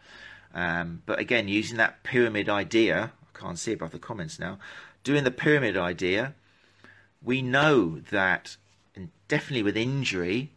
Um, 0.54 1.02
but 1.06 1.20
again, 1.20 1.48
using 1.48 1.78
that 1.78 2.04
pyramid 2.04 2.48
idea, 2.48 3.12
I 3.36 3.40
can't 3.40 3.58
see 3.58 3.74
above 3.74 3.92
the 3.92 4.00
comments 4.00 4.40
now, 4.40 4.60
doing 5.04 5.24
the 5.24 5.32
pyramid 5.32 5.76
idea, 5.76 6.36
we 7.24 7.42
know 7.42 8.00
that 8.12 8.58
and 8.96 9.10
definitely 9.28 9.64
with 9.64 9.78
injury, 9.78 10.53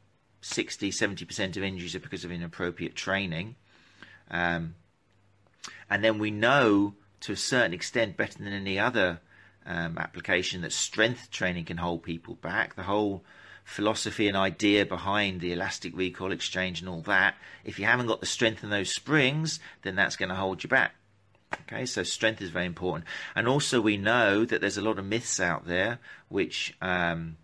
60 0.47 0.91
70% 0.91 1.57
of 1.57 1.63
injuries 1.63 1.95
are 1.95 2.01
because 2.01 2.25
of 2.25 2.33
inappropriate 2.33 2.95
training. 2.95 3.57
Um, 4.31 4.75
and 5.91 6.03
then 6.03 6.19
we 6.19 6.31
know 6.31 6.95
to 7.21 7.33
a 7.33 7.37
certain 7.37 7.73
extent, 7.73 8.17
better 8.17 8.39
than 8.39 8.53
any 8.53 8.79
other 8.79 9.21
um, 9.65 9.99
application, 9.99 10.63
that 10.63 10.73
strength 10.73 11.31
training 11.31 11.65
can 11.65 11.79
hold 11.79 12.03
people 12.03 12.35
back. 12.37 12.77
The 12.77 12.85
whole 12.85 13.25
philosophy 13.65 14.29
and 14.29 14.37
idea 14.37 14.87
behind 14.87 15.41
the 15.41 15.53
elastic 15.53 15.97
recoil 15.97 16.31
exchange 16.31 16.81
and 16.81 16.89
all 16.89 17.01
that, 17.03 17.35
if 17.65 17.79
you 17.79 17.85
haven't 17.85 18.07
got 18.07 18.21
the 18.21 18.27
strength 18.27 18.63
in 18.63 18.71
those 18.71 18.95
springs, 18.95 19.59
then 19.83 19.97
that's 19.97 20.17
going 20.17 20.29
to 20.29 20.35
hold 20.37 20.63
you 20.63 20.69
back. 20.69 20.95
Okay, 21.63 21.87
so 21.87 22.03
strength 22.03 22.43
is 22.43 22.51
very 22.51 22.67
important. 22.67 23.05
And 23.35 23.49
also, 23.49 23.81
we 23.81 23.97
know 23.97 24.45
that 24.45 24.61
there's 24.61 24.77
a 24.77 24.83
lot 24.83 24.99
of 24.99 25.05
myths 25.05 25.41
out 25.41 25.67
there 25.67 25.99
which 26.29 26.77
um, 26.81 27.37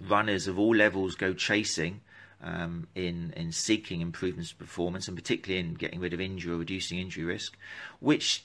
runners 0.00 0.46
of 0.46 0.58
all 0.58 0.74
levels 0.74 1.14
go 1.14 1.32
chasing. 1.32 2.00
Um, 2.44 2.88
in 2.96 3.32
in 3.36 3.52
seeking 3.52 4.00
improvements 4.00 4.50
of 4.50 4.58
performance, 4.58 5.06
and 5.06 5.16
particularly 5.16 5.60
in 5.64 5.74
getting 5.74 6.00
rid 6.00 6.12
of 6.12 6.20
injury 6.20 6.52
or 6.52 6.56
reducing 6.56 6.98
injury 6.98 7.22
risk, 7.22 7.56
which 8.00 8.44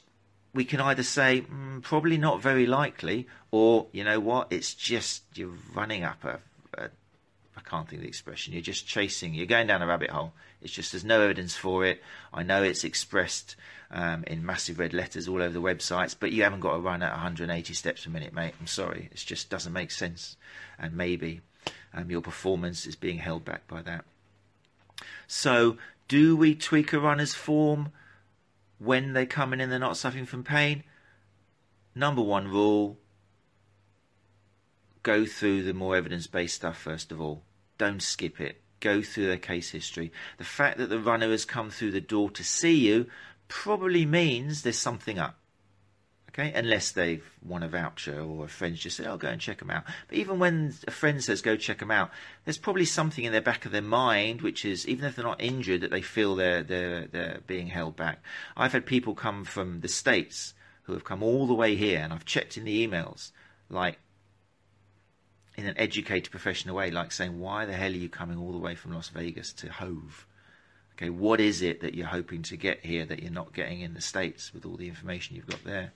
we 0.54 0.66
can 0.66 0.80
either 0.80 1.02
say 1.02 1.42
mm, 1.42 1.82
probably 1.82 2.16
not 2.16 2.40
very 2.40 2.68
likely, 2.68 3.28
or 3.50 3.88
you 3.92 4.04
know 4.04 4.20
what, 4.20 4.50
it's 4.52 4.76
just 4.76 5.24
you're 5.34 5.58
running 5.74 6.04
up 6.04 6.24
a 6.24 6.40
I 7.58 7.62
can't 7.62 7.90
think 7.90 8.00
of 8.00 8.04
the 8.04 8.08
expression. 8.08 8.54
You're 8.54 8.62
just 8.62 8.88
chasing. 8.88 9.34
You're 9.34 9.48
going 9.48 9.68
down 9.68 9.82
a 9.82 9.88
rabbit 9.88 10.12
hole. 10.12 10.34
It's 10.62 10.72
just 10.72 10.92
there's 10.92 11.04
no 11.04 11.22
evidence 11.22 11.56
for 11.56 11.86
it. 11.86 12.04
I 12.32 12.44
know 12.44 12.62
it's 12.62 12.84
expressed 12.84 13.56
um, 13.92 14.24
in 14.26 14.46
massive 14.46 14.80
red 14.80 14.94
letters 14.94 15.28
all 15.28 15.42
over 15.42 15.54
the 15.54 15.62
websites, 15.62 16.16
but 16.20 16.32
you 16.32 16.44
haven't 16.44 16.60
got 16.60 16.74
to 16.74 16.80
run 16.80 17.02
at 17.02 17.12
180 17.12 17.74
steps 17.74 18.06
a 18.06 18.10
minute, 18.10 18.34
mate. 18.34 18.54
I'm 18.60 18.68
sorry. 18.68 19.10
It 19.12 19.18
just 19.18 19.50
doesn't 19.50 19.74
make 19.74 19.92
sense. 19.92 20.38
And 20.78 20.94
maybe 20.94 21.42
um, 21.94 22.12
your 22.12 22.22
performance 22.22 22.86
is 22.86 22.96
being 22.96 23.20
held 23.20 23.46
back 23.46 23.68
by 23.68 23.82
that. 23.84 24.06
So, 25.28 25.78
do 26.08 26.36
we 26.36 26.56
tweak 26.56 26.94
a 26.94 27.00
runner's 27.00 27.34
form 27.34 27.92
when 28.80 29.14
they 29.14 29.26
come 29.26 29.54
in 29.54 29.62
and 29.62 29.72
they're 29.72 29.80
not 29.80 29.98
suffering 29.98 30.26
from 30.26 30.44
pain? 30.44 30.84
Number 31.96 32.22
one 32.22 32.48
rule 32.48 32.98
go 35.08 35.26
through 35.26 35.64
the 35.64 35.74
more 35.74 35.96
evidence 35.96 36.28
based 36.28 36.56
stuff 36.56 36.78
first 36.78 37.14
of 37.14 37.22
all. 37.22 37.42
Don't 37.78 38.02
skip 38.02 38.42
it. 38.42 38.62
Go 38.82 39.02
through 39.02 39.28
their 39.28 39.38
case 39.38 39.72
history. 39.72 40.12
The 40.38 40.44
fact 40.44 40.78
that 40.80 40.90
the 40.90 41.00
runner 41.00 41.30
has 41.32 41.46
come 41.46 41.70
through 41.70 41.92
the 41.92 42.02
door 42.02 42.30
to 42.32 42.44
see 42.44 42.74
you 42.74 43.08
probably 43.48 44.06
means 44.06 44.62
there's 44.62 44.78
something 44.80 45.20
up. 45.20 45.38
Okay, 46.30 46.52
unless 46.54 46.92
they've 46.92 47.26
won 47.42 47.64
a 47.64 47.68
voucher 47.68 48.22
or 48.22 48.46
a 48.46 48.48
friend's 48.48 48.80
just 48.80 48.98
said, 48.98 49.08
"Oh, 49.08 49.18
go 49.18 49.30
and 49.30 49.42
check 49.42 49.58
them 49.58 49.72
out." 49.72 49.86
But 50.08 50.18
even 50.20 50.38
when 50.38 50.76
a 50.88 50.92
friend 50.92 51.24
says, 51.24 51.42
"Go 51.42 51.56
check 51.56 51.80
them 51.80 51.90
out," 51.90 52.12
there's 52.46 52.60
probably 52.60 52.86
something 52.86 53.24
in 53.24 53.34
the 53.34 53.42
back 53.42 53.66
of 53.66 53.72
their 53.72 53.82
mind, 53.82 54.42
which 54.42 54.64
is 54.64 54.88
even 54.88 55.06
if 55.06 55.16
they're 55.16 55.26
not 55.26 55.42
injured, 55.42 55.82
that 55.82 55.90
they 55.90 56.04
feel 56.04 56.36
they're 56.36 56.62
they're 56.62 57.08
they're 57.08 57.42
being 57.48 57.68
held 57.68 57.96
back. 57.96 58.24
I've 58.56 58.74
had 58.74 58.86
people 58.86 59.16
come 59.16 59.46
from 59.46 59.80
the 59.80 59.88
states 59.88 60.54
who 60.84 60.94
have 60.94 61.04
come 61.04 61.24
all 61.24 61.48
the 61.48 61.56
way 61.56 61.76
here, 61.76 62.00
and 62.00 62.14
I've 62.14 62.26
checked 62.26 62.56
in 62.56 62.66
the 62.66 62.88
emails, 62.88 63.32
like 63.70 63.98
in 65.58 65.66
an 65.66 65.78
educated 65.78 66.30
professional 66.30 66.76
way, 66.76 66.92
like 66.92 67.12
saying, 67.12 67.40
why 67.40 67.66
the 67.66 67.74
hell 67.74 67.92
are 67.92 67.96
you 67.96 68.10
coming 68.10 68.38
all 68.38 68.52
the 68.52 68.60
way 68.60 68.76
from 68.76 68.94
Las 68.94 69.10
Vegas 69.10 69.52
to 69.54 69.72
Hove? 69.72 70.28
Okay, 70.98 71.12
what 71.12 71.40
is 71.40 71.62
it 71.62 71.82
that 71.82 71.94
you're 71.94 72.08
hoping 72.08 72.42
to 72.44 72.58
get 72.58 72.84
here 72.84 73.06
that 73.06 73.22
you're 73.22 73.32
not 73.32 73.54
getting 73.54 73.82
in 73.82 73.94
the 73.94 74.02
States 74.02 74.52
with 74.52 74.66
all 74.66 74.78
the 74.78 74.88
information 74.88 75.36
you've 75.36 75.46
got 75.46 75.64
there? 75.64 75.94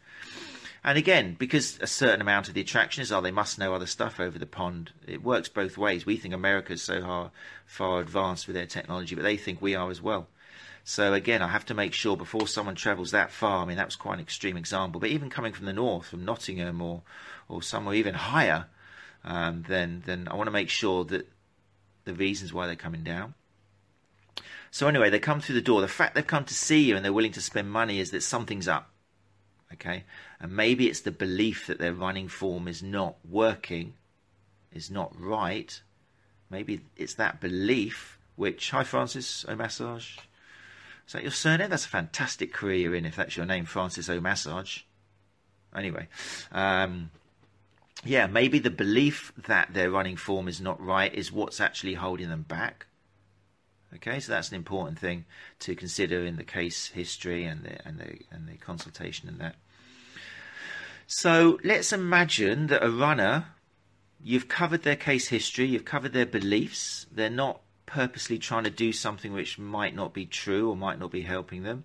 And 0.84 0.96
again, 0.96 1.36
because 1.40 1.80
a 1.82 1.88
certain 1.88 2.22
amount 2.22 2.48
of 2.48 2.54
the 2.54 2.62
attraction 2.62 3.02
is, 3.02 3.12
oh, 3.12 3.20
they 3.20 3.32
must 3.32 3.58
know 3.58 3.74
other 3.74 3.88
stuff 3.88 4.20
over 4.20 4.38
the 4.38 4.46
pond. 4.46 4.92
It 5.08 5.24
works 5.24 5.50
both 5.50 5.76
ways. 5.76 6.06
We 6.06 6.18
think 6.18 6.36
America's 6.36 6.84
so 6.84 7.02
far, 7.02 7.32
far 7.66 8.00
advanced 8.00 8.46
with 8.46 8.56
their 8.56 8.68
technology, 8.68 9.16
but 9.16 9.24
they 9.24 9.38
think 9.38 9.60
we 9.60 9.74
are 9.74 9.90
as 9.90 10.04
well. 10.04 10.28
So 10.84 11.14
again, 11.14 11.42
I 11.42 11.48
have 11.48 11.66
to 11.68 11.74
make 11.74 11.94
sure 11.94 12.16
before 12.16 12.48
someone 12.48 12.76
travels 12.76 13.12
that 13.12 13.32
far. 13.32 13.64
I 13.64 13.66
mean, 13.66 13.78
that 13.78 13.88
was 13.88 13.96
quite 13.96 14.16
an 14.16 14.22
extreme 14.22 14.58
example, 14.58 15.00
but 15.00 15.10
even 15.10 15.32
coming 15.32 15.54
from 15.54 15.66
the 15.66 15.74
north, 15.74 16.08
from 16.08 16.26
Nottingham 16.26 16.82
or 16.82 17.02
or 17.48 17.62
somewhere 17.62 17.96
even 17.96 18.14
higher, 18.14 18.66
um, 19.24 19.64
then 19.68 20.04
then 20.06 20.28
I 20.30 20.36
want 20.36 20.48
to 20.48 20.52
make 20.52 20.70
sure 20.70 21.04
that 21.06 21.28
the 22.06 22.14
reasons 22.14 22.54
why 22.54 22.66
they're 22.66 22.76
coming 22.76 23.04
down. 23.04 23.36
So 24.72 24.88
anyway, 24.88 25.10
they 25.10 25.20
come 25.20 25.42
through 25.42 25.56
the 25.56 25.62
door. 25.62 25.82
The 25.82 25.88
fact 25.90 26.16
they've 26.16 26.26
come 26.26 26.46
to 26.46 26.54
see 26.54 26.82
you 26.82 26.96
and 26.96 27.04
they're 27.04 27.14
willing 27.14 27.34
to 27.34 27.42
spend 27.42 27.70
money 27.70 28.00
is 28.00 28.12
that 28.12 28.24
something's 28.24 28.70
up. 28.70 28.90
Okay, 29.74 30.04
and 30.40 30.54
maybe 30.54 30.90
it's 30.90 31.02
the 31.02 31.12
belief 31.12 31.68
that 31.68 31.80
their 31.80 31.94
running 31.94 32.28
form 32.28 32.68
is 32.68 32.84
not 32.84 33.16
working, 33.30 33.94
is 34.74 34.92
not 34.92 35.18
right. 35.18 35.82
Maybe 36.50 36.82
it's 36.98 37.14
that 37.16 37.40
belief 37.40 38.18
which. 38.36 38.72
Hi, 38.72 38.84
Francis 38.84 39.46
O'Massage. 39.48 40.18
Is 41.08 41.14
that 41.14 41.24
your 41.24 41.32
surname? 41.32 41.70
That's 41.70 41.86
a 41.86 41.90
fantastic 41.90 42.54
career 42.54 42.78
you're 42.78 42.96
in 42.96 43.06
if 43.06 43.16
that's 43.16 43.38
your 43.38 43.46
name, 43.46 43.66
Francis 43.66 44.10
O'Massage. 44.10 44.84
Anyway, 45.76 46.08
um, 46.52 47.12
yeah, 48.04 48.28
maybe 48.28 48.60
the 48.60 48.70
belief 48.70 49.32
that 49.38 49.74
their 49.74 49.90
running 49.90 50.18
form 50.18 50.48
is 50.48 50.60
not 50.60 50.82
right 50.84 51.14
is 51.14 51.32
what's 51.32 51.62
actually 51.62 51.94
holding 51.94 52.30
them 52.30 52.44
back. 52.44 52.88
Okay, 53.96 54.20
so 54.20 54.32
that's 54.32 54.50
an 54.50 54.56
important 54.56 54.98
thing 54.98 55.26
to 55.60 55.76
consider 55.76 56.26
in 56.26 56.38
the 56.38 56.44
case 56.44 56.88
history 56.88 57.44
and 57.44 57.64
the 57.64 57.88
and 57.88 58.00
the 58.00 58.20
and 58.32 58.48
the 58.48 58.58
consultation 58.58 59.28
and 59.28 59.40
that. 59.40 59.56
So 61.08 61.60
let's 61.64 61.92
imagine 61.92 62.68
that 62.68 62.84
a 62.84 62.90
runner, 62.90 63.48
you've 64.24 64.48
covered 64.48 64.84
their 64.84 64.96
case 64.96 65.28
history, 65.28 65.66
you've 65.66 65.84
covered 65.84 66.14
their 66.14 66.26
beliefs. 66.26 67.06
They're 67.12 67.30
not 67.30 67.60
purposely 67.86 68.40
trying 68.40 68.64
to 68.64 68.70
do 68.70 68.94
something 68.94 69.34
which 69.34 69.60
might 69.60 69.94
not 69.94 70.14
be 70.14 70.26
true 70.26 70.70
or 70.70 70.78
might 70.78 71.00
not 71.00 71.12
be 71.12 71.24
helping 71.24 71.64
them. 71.64 71.84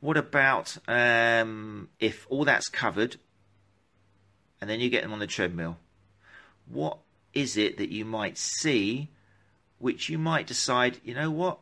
What 0.00 0.16
about 0.16 0.78
um, 0.88 1.90
if 2.00 2.26
all 2.30 2.46
that's 2.46 2.70
covered, 2.70 3.16
and 4.58 4.70
then 4.70 4.80
you 4.80 4.88
get 4.88 5.02
them 5.02 5.12
on 5.12 5.18
the 5.18 5.26
treadmill. 5.26 5.76
What 6.66 6.98
is 7.34 7.58
it 7.58 7.76
that 7.76 7.90
you 7.90 8.06
might 8.06 8.38
see 8.38 9.10
which 9.82 10.08
you 10.08 10.16
might 10.16 10.46
decide, 10.46 11.00
you 11.02 11.12
know 11.12 11.28
what? 11.28 11.58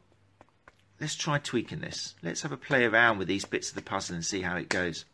Let's 1.01 1.15
try 1.15 1.39
tweaking 1.39 1.81
this. 1.81 2.15
Let's 2.23 2.43
have 2.43 2.53
a 2.53 2.59
play 2.59 2.85
around 2.85 3.17
with 3.17 3.29
these 3.29 3.47
bits 3.47 3.71
of 3.71 3.75
the 3.75 3.83
puzzle 3.83 4.15
and 4.15 4.25
see 4.25 4.43
how 4.43 4.59
it 4.59 4.69
goes. 4.69 5.07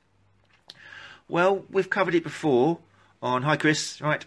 Well, 1.28 1.64
we've 1.70 1.88
covered 1.88 2.16
it 2.16 2.24
before 2.24 2.80
on. 3.22 3.44
Hi, 3.44 3.56
Chris. 3.56 4.00
Right. 4.00 4.26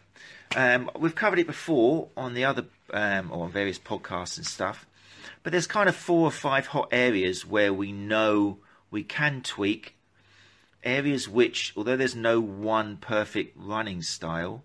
Um, 0.56 0.90
we've 0.98 1.14
covered 1.14 1.40
it 1.40 1.48
before 1.48 2.08
on 2.16 2.34
the 2.34 2.46
other 2.46 2.68
um, 2.94 3.30
or 3.34 3.44
on 3.44 3.52
various 3.52 3.78
podcasts 3.78 4.38
and 4.38 4.48
stuff. 4.48 4.86
But 5.44 5.52
there's 5.52 5.68
kind 5.68 5.90
of 5.90 5.96
four 5.96 6.22
or 6.22 6.32
five 6.32 6.68
hot 6.68 6.88
areas 6.94 7.46
where 7.46 7.74
we 7.74 7.92
know 7.92 8.60
we 8.92 9.04
can 9.04 9.42
tweak 9.42 9.98
areas 10.86 11.28
which, 11.28 11.74
although 11.76 11.98
there's 11.98 12.16
no 12.16 12.40
one 12.40 12.96
perfect 12.96 13.58
running 13.58 14.02
style, 14.02 14.64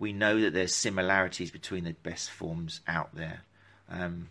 we 0.00 0.12
know 0.12 0.40
that 0.40 0.54
there's 0.54 0.74
similarities 0.74 1.50
between 1.52 1.84
the 1.84 1.92
best 1.92 2.30
forms 2.30 2.80
out 2.88 3.14
there. 3.14 3.42
Um, 3.88 4.30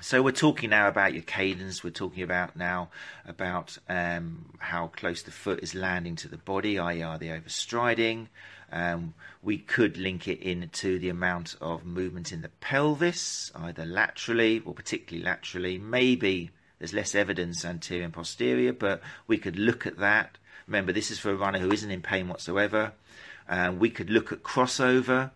so 0.00 0.22
we're 0.22 0.32
talking 0.32 0.70
now 0.70 0.88
about 0.88 1.12
your 1.12 1.22
cadence. 1.22 1.84
We're 1.84 1.90
talking 1.90 2.24
about 2.24 2.56
now 2.56 2.88
about 3.26 3.76
um, 3.88 4.46
how 4.58 4.88
close 4.88 5.22
the 5.22 5.30
foot 5.30 5.62
is 5.62 5.74
landing 5.74 6.16
to 6.16 6.28
the 6.28 6.38
body, 6.38 6.78
i.e., 6.78 7.02
are 7.02 7.18
they 7.18 7.26
overstriding? 7.26 8.28
Um, 8.72 9.12
we 9.42 9.58
could 9.58 9.98
link 9.98 10.26
it 10.26 10.40
into 10.40 10.98
the 10.98 11.10
amount 11.10 11.54
of 11.60 11.84
movement 11.84 12.32
in 12.32 12.40
the 12.40 12.48
pelvis, 12.48 13.52
either 13.54 13.84
laterally 13.84 14.62
or 14.64 14.72
particularly 14.72 15.24
laterally, 15.24 15.78
maybe 15.78 16.50
there's 16.78 16.94
less 16.94 17.14
evidence 17.14 17.64
anterior 17.64 18.04
and 18.04 18.12
posterior, 18.12 18.72
but 18.72 19.02
we 19.26 19.36
could 19.36 19.58
look 19.58 19.86
at 19.86 19.98
that. 19.98 20.38
Remember, 20.66 20.92
this 20.92 21.10
is 21.10 21.18
for 21.18 21.30
a 21.30 21.36
runner 21.36 21.58
who 21.58 21.70
isn't 21.70 21.90
in 21.90 22.00
pain 22.00 22.26
whatsoever. 22.26 22.92
Um, 23.48 23.78
we 23.78 23.90
could 23.90 24.10
look 24.10 24.32
at 24.32 24.42
crossover. 24.42 25.30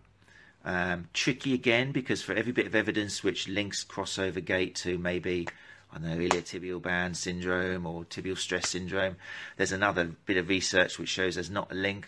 Um, 0.65 1.07
tricky 1.13 1.53
again 1.53 1.93
because 1.93 2.21
for 2.21 2.33
every 2.33 2.51
bit 2.51 2.65
of 2.65 2.75
evidence 2.75 3.23
which 3.23 3.47
links 3.47 3.85
crossover 3.85 4.43
gait 4.43 4.75
to 4.75 4.97
maybe 4.97 5.47
I 5.93 5.97
don't 5.97 6.09
know 6.09 6.17
iliotibial 6.17 6.81
band 6.81 7.15
syndrome 7.15 7.85
or 7.85 8.03
tibial 8.03 8.37
stress 8.37 8.69
syndrome, 8.69 9.15
there's 9.55 9.71
another 9.71 10.11
bit 10.25 10.35
of 10.35 10.49
research 10.49 10.99
which 10.99 11.09
shows 11.09 11.35
there's 11.35 11.49
not 11.49 11.71
a 11.71 11.75
link. 11.75 12.07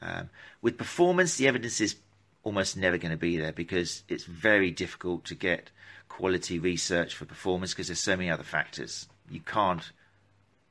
Um, 0.00 0.30
with 0.62 0.78
performance, 0.78 1.36
the 1.36 1.48
evidence 1.48 1.80
is 1.80 1.96
almost 2.42 2.76
never 2.76 2.96
going 2.96 3.10
to 3.10 3.18
be 3.18 3.36
there 3.36 3.52
because 3.52 4.02
it's 4.08 4.24
very 4.24 4.70
difficult 4.70 5.24
to 5.26 5.34
get 5.34 5.70
quality 6.08 6.58
research 6.58 7.14
for 7.14 7.24
performance 7.24 7.72
because 7.72 7.88
there's 7.88 8.00
so 8.00 8.16
many 8.16 8.30
other 8.30 8.42
factors. 8.42 9.08
You 9.30 9.40
can't 9.40 9.90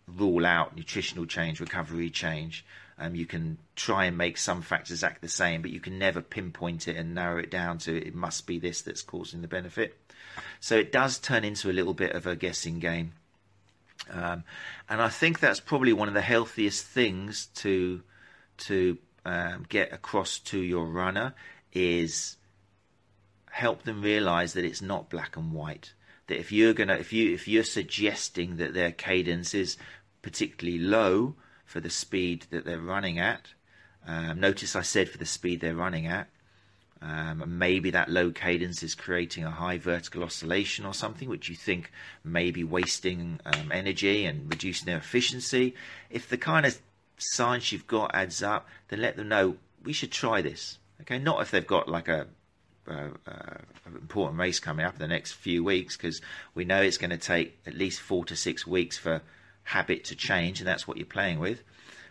rule 0.08 0.46
out 0.46 0.76
nutritional 0.76 1.26
change, 1.26 1.60
recovery 1.60 2.10
change. 2.10 2.66
Um, 3.00 3.16
you 3.16 3.26
can 3.26 3.58
try 3.76 4.06
and 4.06 4.18
make 4.18 4.38
some 4.38 4.62
factors 4.62 5.04
act 5.04 5.22
the 5.22 5.30
same, 5.30 5.62
but 5.62 5.72
you 5.72 5.80
can 5.80 5.98
never 5.98 6.22
pinpoint 6.22 6.88
it 6.88 6.98
and 6.98 7.16
narrow 7.16 7.40
it 7.40 7.50
down 7.50 7.78
to 7.80 7.96
it 7.96 8.14
must 8.14 8.46
be 8.46 8.60
this 8.60 8.82
that's 8.82 9.02
causing 9.02 9.42
the 9.42 9.48
benefit. 9.48 9.98
So 10.60 10.78
it 10.78 10.92
does 10.92 11.18
turn 11.18 11.46
into 11.46 11.70
a 11.70 11.74
little 11.74 11.94
bit 11.94 12.12
of 12.12 12.28
a 12.28 12.36
guessing 12.36 12.80
game. 12.80 13.14
Um, 14.12 14.44
and 14.90 15.02
I 15.02 15.10
think 15.10 15.40
that's 15.40 15.60
probably 15.62 15.94
one 15.94 16.10
of 16.10 16.14
the 16.14 16.22
healthiest 16.22 16.86
things 16.86 17.48
to 17.56 18.02
to 18.58 18.98
um, 19.26 19.66
get 19.70 19.94
across 19.94 20.40
to 20.40 20.60
your 20.60 20.86
runner 20.86 21.34
is 21.72 22.36
help 23.52 23.84
them 23.84 24.02
realize 24.02 24.54
that 24.54 24.66
it's 24.66 24.82
not 24.82 25.10
black 25.10 25.38
and 25.38 25.54
white. 25.54 25.94
That 26.28 26.40
if 26.40 26.52
you're 26.52 26.74
gonna 26.74 26.96
if 26.96 27.14
you 27.14 27.34
if 27.34 27.48
you're 27.48 27.64
suggesting 27.64 28.58
that 28.58 28.74
their 28.74 28.92
cadence 28.92 29.54
is 29.54 29.78
particularly 30.22 30.80
low 30.80 31.36
for 31.70 31.80
the 31.80 31.90
speed 31.90 32.48
that 32.50 32.66
they're 32.66 32.80
running 32.80 33.20
at, 33.20 33.54
um, 34.08 34.40
notice 34.40 34.76
I 34.76 34.82
said 34.82 35.08
for 35.08 35.20
the 35.20 35.26
speed 35.26 35.62
they're 35.62 35.76
running 35.76 36.08
at. 36.08 36.28
Um, 37.00 37.44
maybe 37.60 37.92
that 37.92 38.10
low 38.10 38.32
cadence 38.32 38.82
is 38.82 38.96
creating 38.96 39.44
a 39.44 39.52
high 39.52 39.78
vertical 39.78 40.24
oscillation 40.24 40.84
or 40.84 40.96
something, 40.96 41.30
which 41.30 41.48
you 41.48 41.56
think 41.56 41.92
may 42.24 42.50
be 42.50 42.64
wasting 42.64 43.40
um, 43.46 43.72
energy 43.72 44.26
and 44.26 44.50
reducing 44.50 44.88
their 44.88 44.98
efficiency. 44.98 45.76
If 46.10 46.28
the 46.28 46.38
kind 46.38 46.66
of 46.66 46.80
science 47.18 47.72
you've 47.72 47.88
got 47.88 48.16
adds 48.16 48.42
up, 48.42 48.68
then 48.88 49.02
let 49.02 49.16
them 49.16 49.30
know 49.30 49.58
we 49.84 49.94
should 49.94 50.12
try 50.12 50.42
this. 50.42 50.80
Okay, 51.02 51.20
not 51.20 51.42
if 51.42 51.52
they've 51.52 51.66
got 51.66 51.88
like 51.88 52.08
a, 52.08 52.26
important 53.86 54.40
race 54.40 54.60
coming 54.60 54.86
up 54.86 54.96
in 54.96 55.00
the 55.00 55.08
next 55.08 55.34
few 55.34 55.64
weeks, 55.64 55.96
because 55.96 56.20
we 56.56 56.66
know 56.66 56.82
it's 56.82 56.98
going 56.98 57.12
to 57.12 57.18
take 57.18 57.60
at 57.68 57.76
least 57.76 58.02
four 58.02 58.26
to 58.26 58.36
six 58.36 58.66
weeks 58.66 58.98
for 58.98 59.22
habit 59.70 60.04
to 60.06 60.16
change, 60.16 60.60
and 60.60 60.68
that's 60.68 60.88
what 60.88 60.98
you're 60.98 61.06
playing 61.06 61.40
with. 61.40 61.62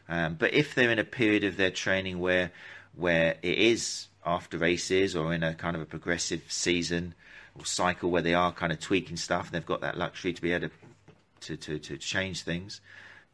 Um, 0.08 0.36
but 0.36 0.54
if 0.54 0.74
they're 0.74 0.90
in 0.90 0.98
a 0.98 1.04
period 1.04 1.44
of 1.44 1.56
their 1.56 1.70
training 1.70 2.20
where 2.20 2.52
where 2.94 3.36
it 3.42 3.58
is 3.58 4.08
after 4.24 4.58
races 4.58 5.14
or 5.14 5.32
in 5.34 5.42
a 5.42 5.54
kind 5.54 5.76
of 5.76 5.82
a 5.82 5.86
progressive 5.86 6.42
season 6.48 7.14
or 7.56 7.64
cycle 7.64 8.10
where 8.10 8.22
they 8.22 8.34
are 8.34 8.52
kind 8.52 8.72
of 8.72 8.80
tweaking 8.80 9.16
stuff 9.16 9.46
and 9.46 9.54
they've 9.54 9.66
got 9.66 9.80
that 9.80 9.96
luxury 9.96 10.32
to 10.32 10.42
be 10.42 10.52
able 10.52 10.68
to, 10.68 10.72
to, 11.40 11.56
to, 11.56 11.78
to 11.78 11.96
change 11.96 12.42
things, 12.42 12.80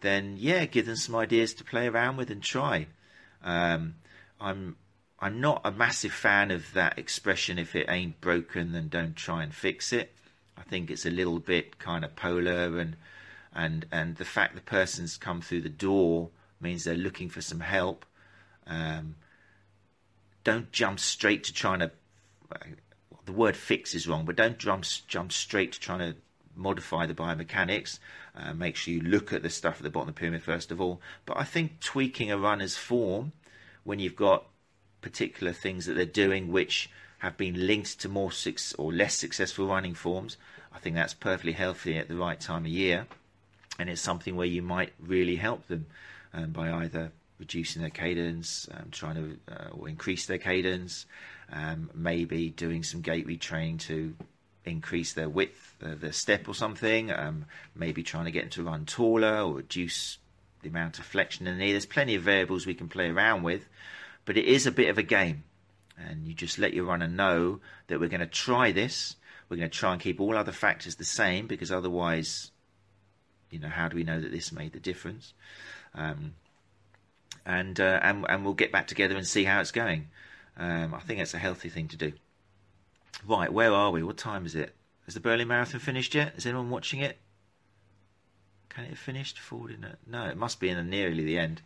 then 0.00 0.37
yeah, 0.38 0.64
give 0.66 0.87
them 0.87 0.97
some 0.97 1.14
ideas 1.16 1.54
to 1.54 1.64
play 1.64 1.87
around 1.87 2.16
with 2.16 2.31
and 2.31 2.43
try. 2.43 2.87
Um, 3.43 3.95
I'm 4.40 4.76
I'm 5.21 5.40
not 5.40 5.62
a 5.64 5.71
massive 5.71 6.12
fan 6.12 6.50
of 6.50 6.73
that 6.75 6.99
expression. 6.99 7.59
If 7.59 7.75
it 7.76 7.87
ain't 7.88 8.21
broken, 8.21 8.73
then 8.73 8.88
don't 8.88 9.16
try 9.16 9.43
and 9.43 9.54
fix 9.54 9.93
it. 9.93 10.12
I 10.57 10.62
think 10.62 10.90
it's 10.90 11.07
a 11.07 11.11
little 11.11 11.38
bit 11.38 11.78
kind 11.78 12.04
of 12.04 12.14
polar, 12.16 12.78
and 12.78 12.97
and 13.55 13.87
and 13.93 14.17
the 14.17 14.25
fact 14.25 14.55
the 14.55 14.61
person's 14.61 15.17
come 15.17 15.41
through 15.41 15.63
the 15.63 15.69
door 15.69 16.31
means 16.61 16.85
they're 16.85 16.95
looking 16.95 17.29
for 17.29 17.41
some 17.41 17.61
help. 17.61 18.05
Um, 18.67 19.17
don't 20.43 20.71
jump 20.73 21.01
straight 21.01 21.45
to 21.45 21.53
trying 21.53 21.81
to. 21.81 21.91
The 23.25 23.33
word 23.33 23.57
"fix" 23.57 23.95
is 23.95 24.07
wrong, 24.07 24.25
but 24.25 24.37
don't 24.37 24.59
jump 24.59 24.85
jump 25.07 25.33
straight 25.33 25.73
to 25.73 25.81
trying 25.81 26.01
to 26.01 26.17
modify 26.57 27.07
the 27.07 27.15
biomechanics. 27.15 27.99
Uh, 28.37 28.53
make 28.53 28.77
sure 28.77 28.93
you 28.93 29.01
look 29.01 29.33
at 29.33 29.43
the 29.43 29.51
stuff 29.51 29.77
at 29.77 29.83
the 29.83 29.91
bottom 29.91 30.09
of 30.09 30.15
the 30.15 30.19
pyramid 30.19 30.43
first 30.43 30.71
of 30.71 30.81
all. 30.81 31.01
But 31.25 31.39
I 31.39 31.45
think 31.45 31.81
tweaking 31.81 32.31
a 32.31 32.39
runner's 32.39 32.77
form 32.77 33.33
when 33.85 33.99
you've 33.99 34.17
got 34.17 34.47
particular 35.01 35.53
things 35.53 35.87
that 35.87 35.95
they're 35.95 36.07
doing 36.07 36.51
which 36.51 36.91
have 37.19 37.37
been 37.37 37.67
linked 37.67 38.01
to 38.01 38.09
more 38.09 38.31
or 38.79 38.93
less 38.93 39.15
successful 39.15 39.67
running 39.67 39.95
forms, 39.95 40.37
I 40.73 40.79
think 40.79 40.97
that's 40.97 41.15
perfectly 41.15 41.53
healthy 41.53 41.97
at 41.97 42.09
the 42.09 42.17
right 42.17 42.41
time 42.41 42.65
of 42.65 42.71
year, 42.71 43.07
and 43.78 43.88
it's 43.88 44.00
something 44.00 44.37
where 44.37 44.47
you 44.47 44.62
might 44.62 44.93
really 45.00 45.37
help 45.37 45.66
them 45.66 45.87
um, 46.33 46.50
by 46.50 46.71
either 46.73 47.12
reducing 47.38 47.83
their 47.83 47.90
cadence, 47.90 48.69
um, 48.73 48.88
trying 48.90 49.14
to 49.16 49.52
uh, 49.52 49.69
or 49.73 49.88
increase 49.88 50.27
their 50.27 50.38
cadence, 50.38 51.07
um, 51.53 51.90
maybe 51.94 52.51
doing 52.51 52.83
some 52.83 53.01
gait 53.01 53.27
retraining 53.27 53.79
to 53.79 54.14
increase 54.64 55.12
their 55.12 55.29
width, 55.29 55.75
uh, 55.85 55.94
their 55.94 56.12
step 56.12 56.49
or 56.49 56.55
something, 56.55 57.12
um, 57.12 57.44
maybe 57.75 58.03
trying 58.03 58.25
to 58.25 58.31
get 58.31 58.42
them 58.42 58.51
to 58.51 58.62
run 58.62 58.87
taller 58.87 59.40
or 59.42 59.55
reduce 59.55 60.18
the 60.62 60.68
amount 60.68 60.99
of 60.99 61.05
flexion 61.05 61.46
in 61.46 61.59
the 61.59 61.64
knee. 61.64 61.72
There's 61.72 61.87
plenty 61.87 62.14
of 62.14 62.22
variables 62.22 62.66
we 62.66 62.75
can 62.75 62.88
play 62.88 63.11
around 63.11 63.42
with, 63.42 63.68
but 64.25 64.37
it 64.37 64.46
is 64.46 64.66
a 64.66 64.72
bit 64.72 64.88
of 64.88 64.99
a 64.99 65.03
game. 65.03 65.44
And 65.96 66.27
you 66.27 66.35
just 66.35 66.59
let 66.59 66.75
your 66.75 66.87
runner 66.87 67.07
know 67.07 67.61
that 67.87 68.01
we're 68.01 68.09
going 68.09 68.20
to 68.20 68.27
try 68.27 68.72
this. 68.72 69.16
We're 69.49 69.59
going 69.59 69.70
to 69.70 69.79
try 69.79 69.92
and 69.92 70.01
keep 70.01 70.20
all 70.20 70.37
other 70.37 70.53
factors 70.53 70.96
the 70.96 71.05
same 71.05 71.46
because 71.46 71.70
otherwise, 71.70 72.51
you 73.55 73.61
know, 73.61 73.69
how 73.69 73.88
do 73.88 73.97
we 73.97 74.05
know 74.05 74.21
that 74.21 74.33
this 74.33 74.53
made 74.53 74.73
the 74.73 74.81
difference? 74.81 75.33
Um, 75.95 76.35
and, 77.47 77.79
uh, 77.79 78.01
and 78.03 78.27
and 78.29 78.45
we'll 78.45 78.55
get 78.55 78.73
back 78.73 78.87
together 78.87 79.17
and 79.17 79.27
see 79.27 79.45
how 79.45 79.61
it's 79.61 79.71
going. 79.71 80.09
Um, 80.57 80.95
I 80.95 81.01
think 81.01 81.21
it's 81.21 81.35
a 81.35 81.38
healthy 81.38 81.69
thing 81.69 81.88
to 81.88 81.97
do. 81.97 82.12
Right, 83.27 83.53
where 83.53 83.73
are 83.73 83.90
we? 83.90 84.03
What 84.03 84.17
time 84.17 84.45
is 84.45 84.55
it? 84.55 84.75
Has 85.05 85.14
the 85.14 85.21
Berlin 85.21 85.49
Marathon 85.49 85.81
finished 85.81 86.14
yet? 86.14 86.35
Is 86.37 86.47
anyone 86.47 86.71
watching 86.71 87.01
it? 87.01 87.19
Can 88.69 88.85
it 88.85 88.90
have 88.90 88.99
finished? 88.99 89.38
Forward 89.38 89.71
in 89.71 89.85
it? 89.85 89.99
No, 90.07 90.27
it 90.27 90.37
must 90.37 90.59
be 90.59 90.69
in 90.69 90.77
the 90.77 90.83
nearly 90.83 91.23
the 91.23 91.38
end. 91.38 91.62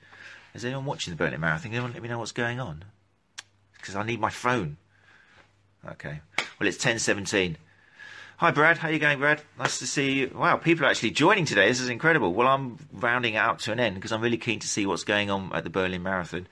Is 0.55 0.64
anyone 0.64 0.85
watching 0.85 1.12
the 1.12 1.16
Berlin 1.16 1.40
Marathon? 1.40 1.72
Anyone 1.72 1.92
let 1.92 2.03
me 2.03 2.09
know 2.09 2.18
what's 2.18 2.33
going 2.33 2.61
on? 2.61 2.85
Because 3.79 3.96
I 3.96 4.03
need 4.03 4.20
my 4.20 4.31
phone. 4.31 4.77
Okay. 5.88 6.20
Well, 6.59 6.68
it's 6.68 6.77
ten 6.77 6.98
seventeen. 6.98 7.57
Hi, 8.40 8.53
Brad. 8.53 8.79
How 8.79 8.87
are 8.87 8.92
you 8.92 9.01
going, 9.01 9.18
Brad? 9.18 9.42
Nice 9.59 9.81
to 9.81 9.87
see 9.88 10.12
you. 10.12 10.31
Wow, 10.33 10.59
people 10.59 10.87
are 10.87 10.88
actually 10.88 11.11
joining 11.11 11.44
today. 11.44 11.66
This 11.66 11.81
is 11.81 11.88
incredible. 11.88 12.33
Well, 12.33 12.46
I'm 12.46 12.79
rounding 12.92 13.35
it 13.35 13.38
out 13.38 13.59
to 13.61 13.72
an 13.72 13.81
end 13.81 13.96
because 13.96 14.12
I'm 14.12 14.20
really 14.20 14.37
keen 14.37 14.61
to 14.61 14.68
see 14.68 14.87
what's 14.87 15.03
going 15.03 15.29
on 15.29 15.51
at 15.53 15.64
the 15.64 15.70
Berlin 15.70 16.05
Marathon. 16.05 16.46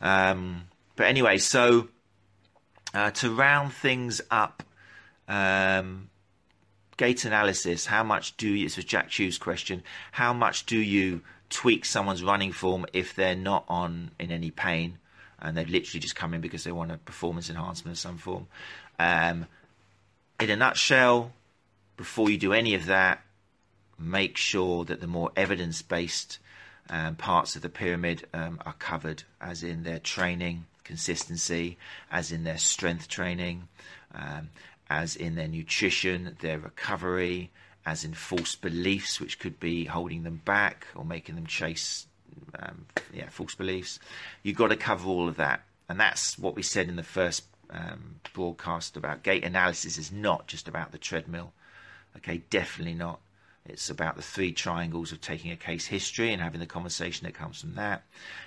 Um, 0.00 0.64
but 0.96 1.06
anyway, 1.06 1.38
so 1.38 1.86
uh, 2.94 3.12
to 3.12 3.32
round 3.32 3.72
things 3.72 4.20
up, 4.28 4.64
um, 5.28 6.10
gait 6.96 7.24
analysis. 7.24 7.86
How 7.86 8.02
much 8.02 8.36
do 8.36 8.48
you? 8.48 8.66
This 8.66 8.74
was 8.74 8.84
Jack 8.84 9.08
Chew's 9.08 9.38
question. 9.38 9.84
How 10.10 10.32
much 10.32 10.66
do 10.66 10.80
you 10.80 11.20
tweak 11.48 11.84
someone's 11.84 12.24
running 12.24 12.50
form 12.50 12.86
if 12.92 13.14
they're 13.14 13.36
not 13.36 13.64
on 13.68 14.10
in 14.18 14.32
any 14.32 14.50
pain 14.50 14.98
and 15.38 15.56
they've 15.56 15.70
literally 15.70 16.00
just 16.00 16.16
come 16.16 16.34
in 16.34 16.40
because 16.40 16.64
they 16.64 16.72
want 16.72 16.90
a 16.90 16.98
performance 16.98 17.48
enhancement 17.48 17.94
of 17.94 18.00
some 18.00 18.18
form? 18.18 18.48
Um, 18.98 19.46
in 20.40 20.50
a 20.50 20.56
nutshell, 20.56 21.32
before 21.96 22.30
you 22.30 22.38
do 22.38 22.52
any 22.52 22.74
of 22.74 22.86
that, 22.86 23.22
make 23.98 24.36
sure 24.36 24.84
that 24.86 25.00
the 25.00 25.06
more 25.06 25.30
evidence 25.36 25.82
based 25.82 26.38
um, 26.88 27.14
parts 27.14 27.56
of 27.56 27.62
the 27.62 27.68
pyramid 27.68 28.26
um, 28.32 28.58
are 28.64 28.72
covered, 28.74 29.22
as 29.40 29.62
in 29.62 29.82
their 29.82 29.98
training, 29.98 30.66
consistency, 30.82 31.76
as 32.10 32.32
in 32.32 32.44
their 32.44 32.58
strength 32.58 33.06
training, 33.08 33.68
um, 34.14 34.48
as 34.88 35.14
in 35.14 35.34
their 35.34 35.46
nutrition, 35.46 36.36
their 36.40 36.58
recovery, 36.58 37.50
as 37.84 38.04
in 38.04 38.14
false 38.14 38.54
beliefs, 38.54 39.20
which 39.20 39.38
could 39.38 39.60
be 39.60 39.84
holding 39.84 40.22
them 40.22 40.40
back 40.44 40.86
or 40.94 41.04
making 41.04 41.34
them 41.34 41.46
chase, 41.46 42.06
um, 42.58 42.86
yeah, 43.12 43.28
false 43.28 43.54
beliefs. 43.54 43.98
You've 44.42 44.56
got 44.56 44.68
to 44.68 44.76
cover 44.76 45.08
all 45.08 45.28
of 45.28 45.36
that, 45.36 45.62
and 45.88 46.00
that's 46.00 46.38
what 46.38 46.56
we 46.56 46.62
said 46.62 46.88
in 46.88 46.96
the 46.96 47.02
first 47.02 47.49
um, 47.72 48.20
broadcast 48.32 48.96
about 48.96 49.22
gait 49.22 49.44
analysis. 49.44 49.98
Is 49.98 50.12
not 50.12 50.46
just 50.46 50.68
about 50.68 50.92
the 50.92 50.98
treadmill. 50.98 51.52
Okay, 52.16 52.42
definitely 52.50 52.94
not. 52.94 53.20
It's 53.66 53.90
about 53.90 54.16
the 54.16 54.22
three 54.22 54.52
triangles 54.52 55.12
of 55.12 55.20
taking 55.20 55.50
a 55.50 55.56
case 55.56 55.86
history 55.86 56.32
and 56.32 56.42
having 56.42 56.60
the 56.60 56.66
conversation 56.66 57.26
that 57.26 57.34
comes 57.34 57.60
from 57.60 57.74
that. 57.74 58.02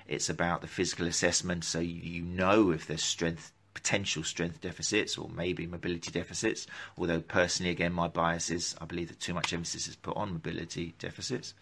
It's 0.08 0.30
about 0.30 0.62
the 0.62 0.68
physical 0.68 1.08
assessment, 1.08 1.64
so 1.64 1.80
you 1.80 2.24
know 2.24 2.72
if 2.72 2.88
there's 2.88 3.04
strength, 3.04 3.52
potential 3.74 4.24
strength 4.24 4.60
deficits, 4.62 5.18
or 5.18 5.30
maybe 5.30 5.68
mobility 5.68 6.12
deficits. 6.12 6.68
Although 6.98 7.22
personally, 7.22 7.72
again, 7.72 7.94
my 7.94 8.08
bias 8.08 8.50
is 8.50 8.76
I 8.82 8.86
believe 8.86 9.10
that 9.10 9.20
too 9.20 9.34
much 9.34 9.54
emphasis 9.54 9.88
is 9.88 9.96
put 9.96 10.18
on 10.18 10.34
mobility 10.34 10.94
deficits. 11.00 11.54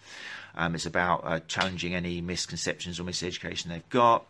Um, 0.55 0.73
it's 0.73 0.85
about 0.85 1.21
uh, 1.23 1.39
challenging 1.41 1.93
any 1.93 2.21
misconceptions 2.21 2.99
or 2.99 3.03
miseducation 3.03 3.65
they've 3.65 3.89
got, 3.89 4.25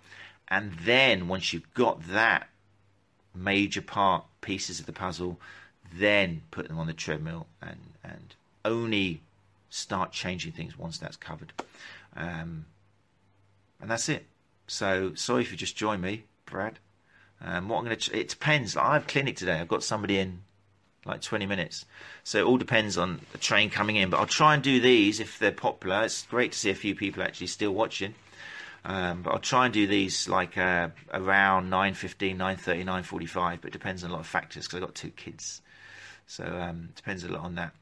and 0.47 0.73
then 0.83 1.27
once 1.27 1.53
you've 1.53 1.73
got 1.73 2.05
that 2.07 2.49
major 3.33 3.81
part 3.81 4.25
pieces 4.41 4.79
of 4.79 4.85
the 4.85 4.93
puzzle, 4.93 5.39
then 5.93 6.41
put 6.51 6.67
them 6.67 6.79
on 6.79 6.87
the 6.87 6.93
treadmill 6.93 7.47
and 7.61 7.77
and 8.03 8.35
only 8.65 9.21
start 9.69 10.11
changing 10.11 10.51
things 10.51 10.77
once 10.77 10.97
that's 10.97 11.17
covered. 11.17 11.53
Um, 12.15 12.65
and 13.79 13.89
that's 13.89 14.09
it. 14.09 14.25
So 14.67 15.13
sorry 15.15 15.41
if 15.41 15.51
you 15.51 15.57
just 15.57 15.75
join 15.75 16.01
me, 16.01 16.25
Brad. 16.45 16.79
Um, 17.43 17.69
what 17.69 17.79
I'm 17.79 17.85
going 17.85 17.97
to, 17.97 18.19
it 18.19 18.29
depends. 18.29 18.77
I 18.77 18.93
have 18.93 19.07
clinic 19.07 19.35
today. 19.35 19.59
I've 19.59 19.67
got 19.67 19.83
somebody 19.83 20.19
in 20.19 20.41
like 21.05 21.21
20 21.21 21.47
minutes. 21.47 21.85
So 22.23 22.39
it 22.39 22.43
all 22.43 22.57
depends 22.57 22.97
on 22.97 23.21
the 23.31 23.39
train 23.39 23.69
coming 23.69 23.95
in. 23.95 24.09
But 24.09 24.19
I'll 24.19 24.27
try 24.27 24.53
and 24.53 24.61
do 24.61 24.79
these 24.79 25.19
if 25.19 25.39
they're 25.39 25.51
popular. 25.51 26.03
It's 26.03 26.23
great 26.27 26.51
to 26.51 26.59
see 26.59 26.69
a 26.69 26.75
few 26.75 26.93
people 26.93 27.23
actually 27.23 27.47
still 27.47 27.73
watching. 27.73 28.13
Um, 28.83 29.21
but 29.21 29.31
I'll 29.31 29.39
try 29.39 29.65
and 29.65 29.73
do 29.73 29.85
these 29.85 30.27
like 30.27 30.57
uh, 30.57 30.89
around 31.13 31.69
9.15, 31.69 32.37
9.30, 32.37 32.85
9.45. 32.85 33.61
But 33.61 33.67
it 33.67 33.73
depends 33.73 34.03
on 34.03 34.09
a 34.09 34.13
lot 34.13 34.21
of 34.21 34.27
factors 34.27 34.65
because 34.65 34.77
I've 34.77 34.87
got 34.87 34.95
two 34.95 35.11
kids. 35.11 35.61
So 36.27 36.43
um, 36.43 36.89
depends 36.95 37.23
a 37.23 37.29
lot 37.29 37.43
on 37.43 37.55
that. 37.55 37.73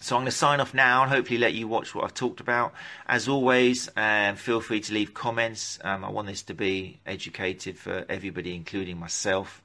So 0.00 0.16
I'm 0.16 0.22
going 0.22 0.32
to 0.32 0.36
sign 0.36 0.58
off 0.60 0.74
now 0.74 1.02
and 1.02 1.12
hopefully 1.12 1.38
let 1.38 1.54
you 1.54 1.68
watch 1.68 1.94
what 1.94 2.02
I've 2.04 2.14
talked 2.14 2.40
about. 2.40 2.74
As 3.06 3.28
always, 3.28 3.88
um, 3.96 4.34
feel 4.34 4.60
free 4.60 4.80
to 4.80 4.92
leave 4.92 5.14
comments. 5.14 5.78
Um, 5.84 6.04
I 6.04 6.10
want 6.10 6.26
this 6.26 6.42
to 6.44 6.54
be 6.54 6.98
educated 7.06 7.78
for 7.78 8.04
everybody, 8.08 8.56
including 8.56 8.98
myself. 8.98 9.62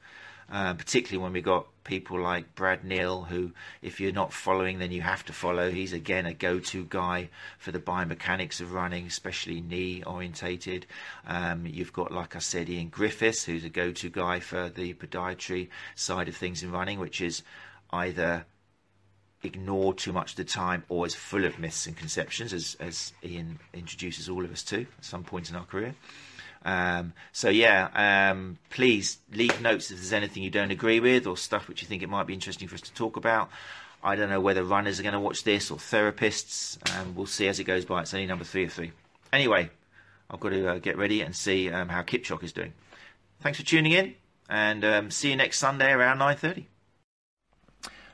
Uh, 0.52 0.74
particularly 0.74 1.24
when 1.24 1.34
we 1.34 1.42
got 1.42 1.68
people 1.84 2.20
like 2.22 2.56
Brad 2.56 2.84
Neal, 2.84 3.24
who, 3.24 3.52
if 3.82 4.00
you're 4.00 4.12
not 4.12 4.32
following, 4.32 4.80
then 4.80 4.92
you 4.92 5.02
have 5.02 5.26
to 5.26 5.34
follow. 5.34 5.72
He's 5.72 5.94
again 5.94 6.26
a 6.26 6.34
go-to 6.34 6.86
guy 6.86 7.30
for 7.58 7.72
the 7.72 7.80
biomechanics 7.80 8.62
of 8.62 8.74
running, 8.74 9.08
especially 9.08 9.62
knee 9.62 10.04
orientated. 10.06 10.86
Um, 11.26 11.66
you've 11.66 11.94
got, 11.94 12.12
like 12.12 12.36
I 12.36 12.40
said, 12.40 12.70
Ian 12.70 12.90
Griffiths, 12.90 13.44
who's 13.44 13.64
a 13.64 13.70
go-to 13.70 14.10
guy 14.10 14.40
for 14.40 14.70
the 14.70 14.94
podiatry 14.94 15.70
side 15.96 16.28
of 16.28 16.36
things 16.36 16.64
in 16.64 16.72
running, 16.72 17.00
which 17.00 17.22
is 17.22 17.44
either 17.92 18.46
ignored 19.44 19.98
too 19.98 20.12
much 20.12 20.32
of 20.32 20.38
the 20.38 20.44
time 20.44 20.84
or 20.90 21.06
is 21.06 21.16
full 21.16 21.46
of 21.46 21.60
myths 21.60 21.88
and 21.88 21.96
conceptions, 21.96 22.54
as, 22.54 22.76
as 22.80 23.14
Ian 23.24 23.60
introduces 23.74 24.30
all 24.30 24.44
of 24.44 24.52
us 24.52 24.64
to 24.64 24.82
at 24.82 25.06
some 25.06 25.24
point 25.24 25.50
in 25.50 25.56
our 25.56 25.66
career. 25.66 25.96
Um, 26.68 27.14
so 27.32 27.48
yeah, 27.48 28.30
um, 28.32 28.58
please 28.70 29.20
leave 29.32 29.62
notes 29.62 29.90
if 29.90 29.98
there's 29.98 30.12
anything 30.12 30.44
you 30.44 30.50
don't 30.50 30.70
agree 30.70 31.00
with 31.00 31.26
or 31.26 31.38
stuff 31.38 31.70
which 31.70 31.82
you 31.82 31.88
think 31.88 32.04
it 32.04 32.10
might 32.10 32.28
be 32.28 32.34
interesting 32.34 32.68
for 32.68 32.76
us 32.76 32.82
to 32.82 32.94
talk 32.94 33.16
about. 33.16 33.50
I 34.04 34.18
don't 34.18 34.30
know 34.30 34.42
whether 34.42 34.66
runners 34.66 35.00
are 35.00 35.04
going 35.04 35.14
to 35.14 35.20
watch 35.20 35.46
this 35.46 35.72
or 35.72 35.78
therapists. 35.78 36.78
Um, 37.00 37.16
we'll 37.16 37.26
see 37.26 37.48
as 37.48 37.60
it 37.60 37.64
goes 37.64 37.86
by. 37.86 38.02
It's 38.02 38.14
only 38.14 38.28
number 38.28 38.44
three 38.44 38.66
of 38.66 38.74
three. 38.74 38.92
Anyway, 39.32 39.70
I've 40.30 40.42
got 40.42 40.50
to 40.50 40.68
uh, 40.68 40.78
get 40.80 40.98
ready 40.98 41.22
and 41.22 41.34
see 41.34 41.72
um, 41.72 41.88
how 41.88 42.02
Kipchoge 42.02 42.44
is 42.44 42.52
doing. 42.52 42.74
Thanks 43.40 43.60
for 43.60 43.66
tuning 43.66 43.94
in, 43.94 44.16
and 44.50 44.84
um, 44.84 45.10
see 45.10 45.30
you 45.30 45.38
next 45.38 45.60
Sunday 45.60 45.92
around 45.94 46.18
nine 46.18 46.36
thirty. 46.36 46.68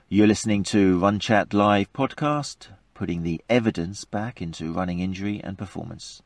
You're 0.10 0.28
listening 0.28 0.62
to 0.66 1.00
Run 1.00 1.18
Chat 1.18 1.56
Live 1.56 1.92
podcast, 1.92 2.68
putting 2.94 3.24
the 3.24 3.42
evidence 3.50 4.06
back 4.06 4.44
into 4.44 4.72
running 4.72 5.00
injury 5.00 5.42
and 5.44 5.58
performance. 5.58 6.22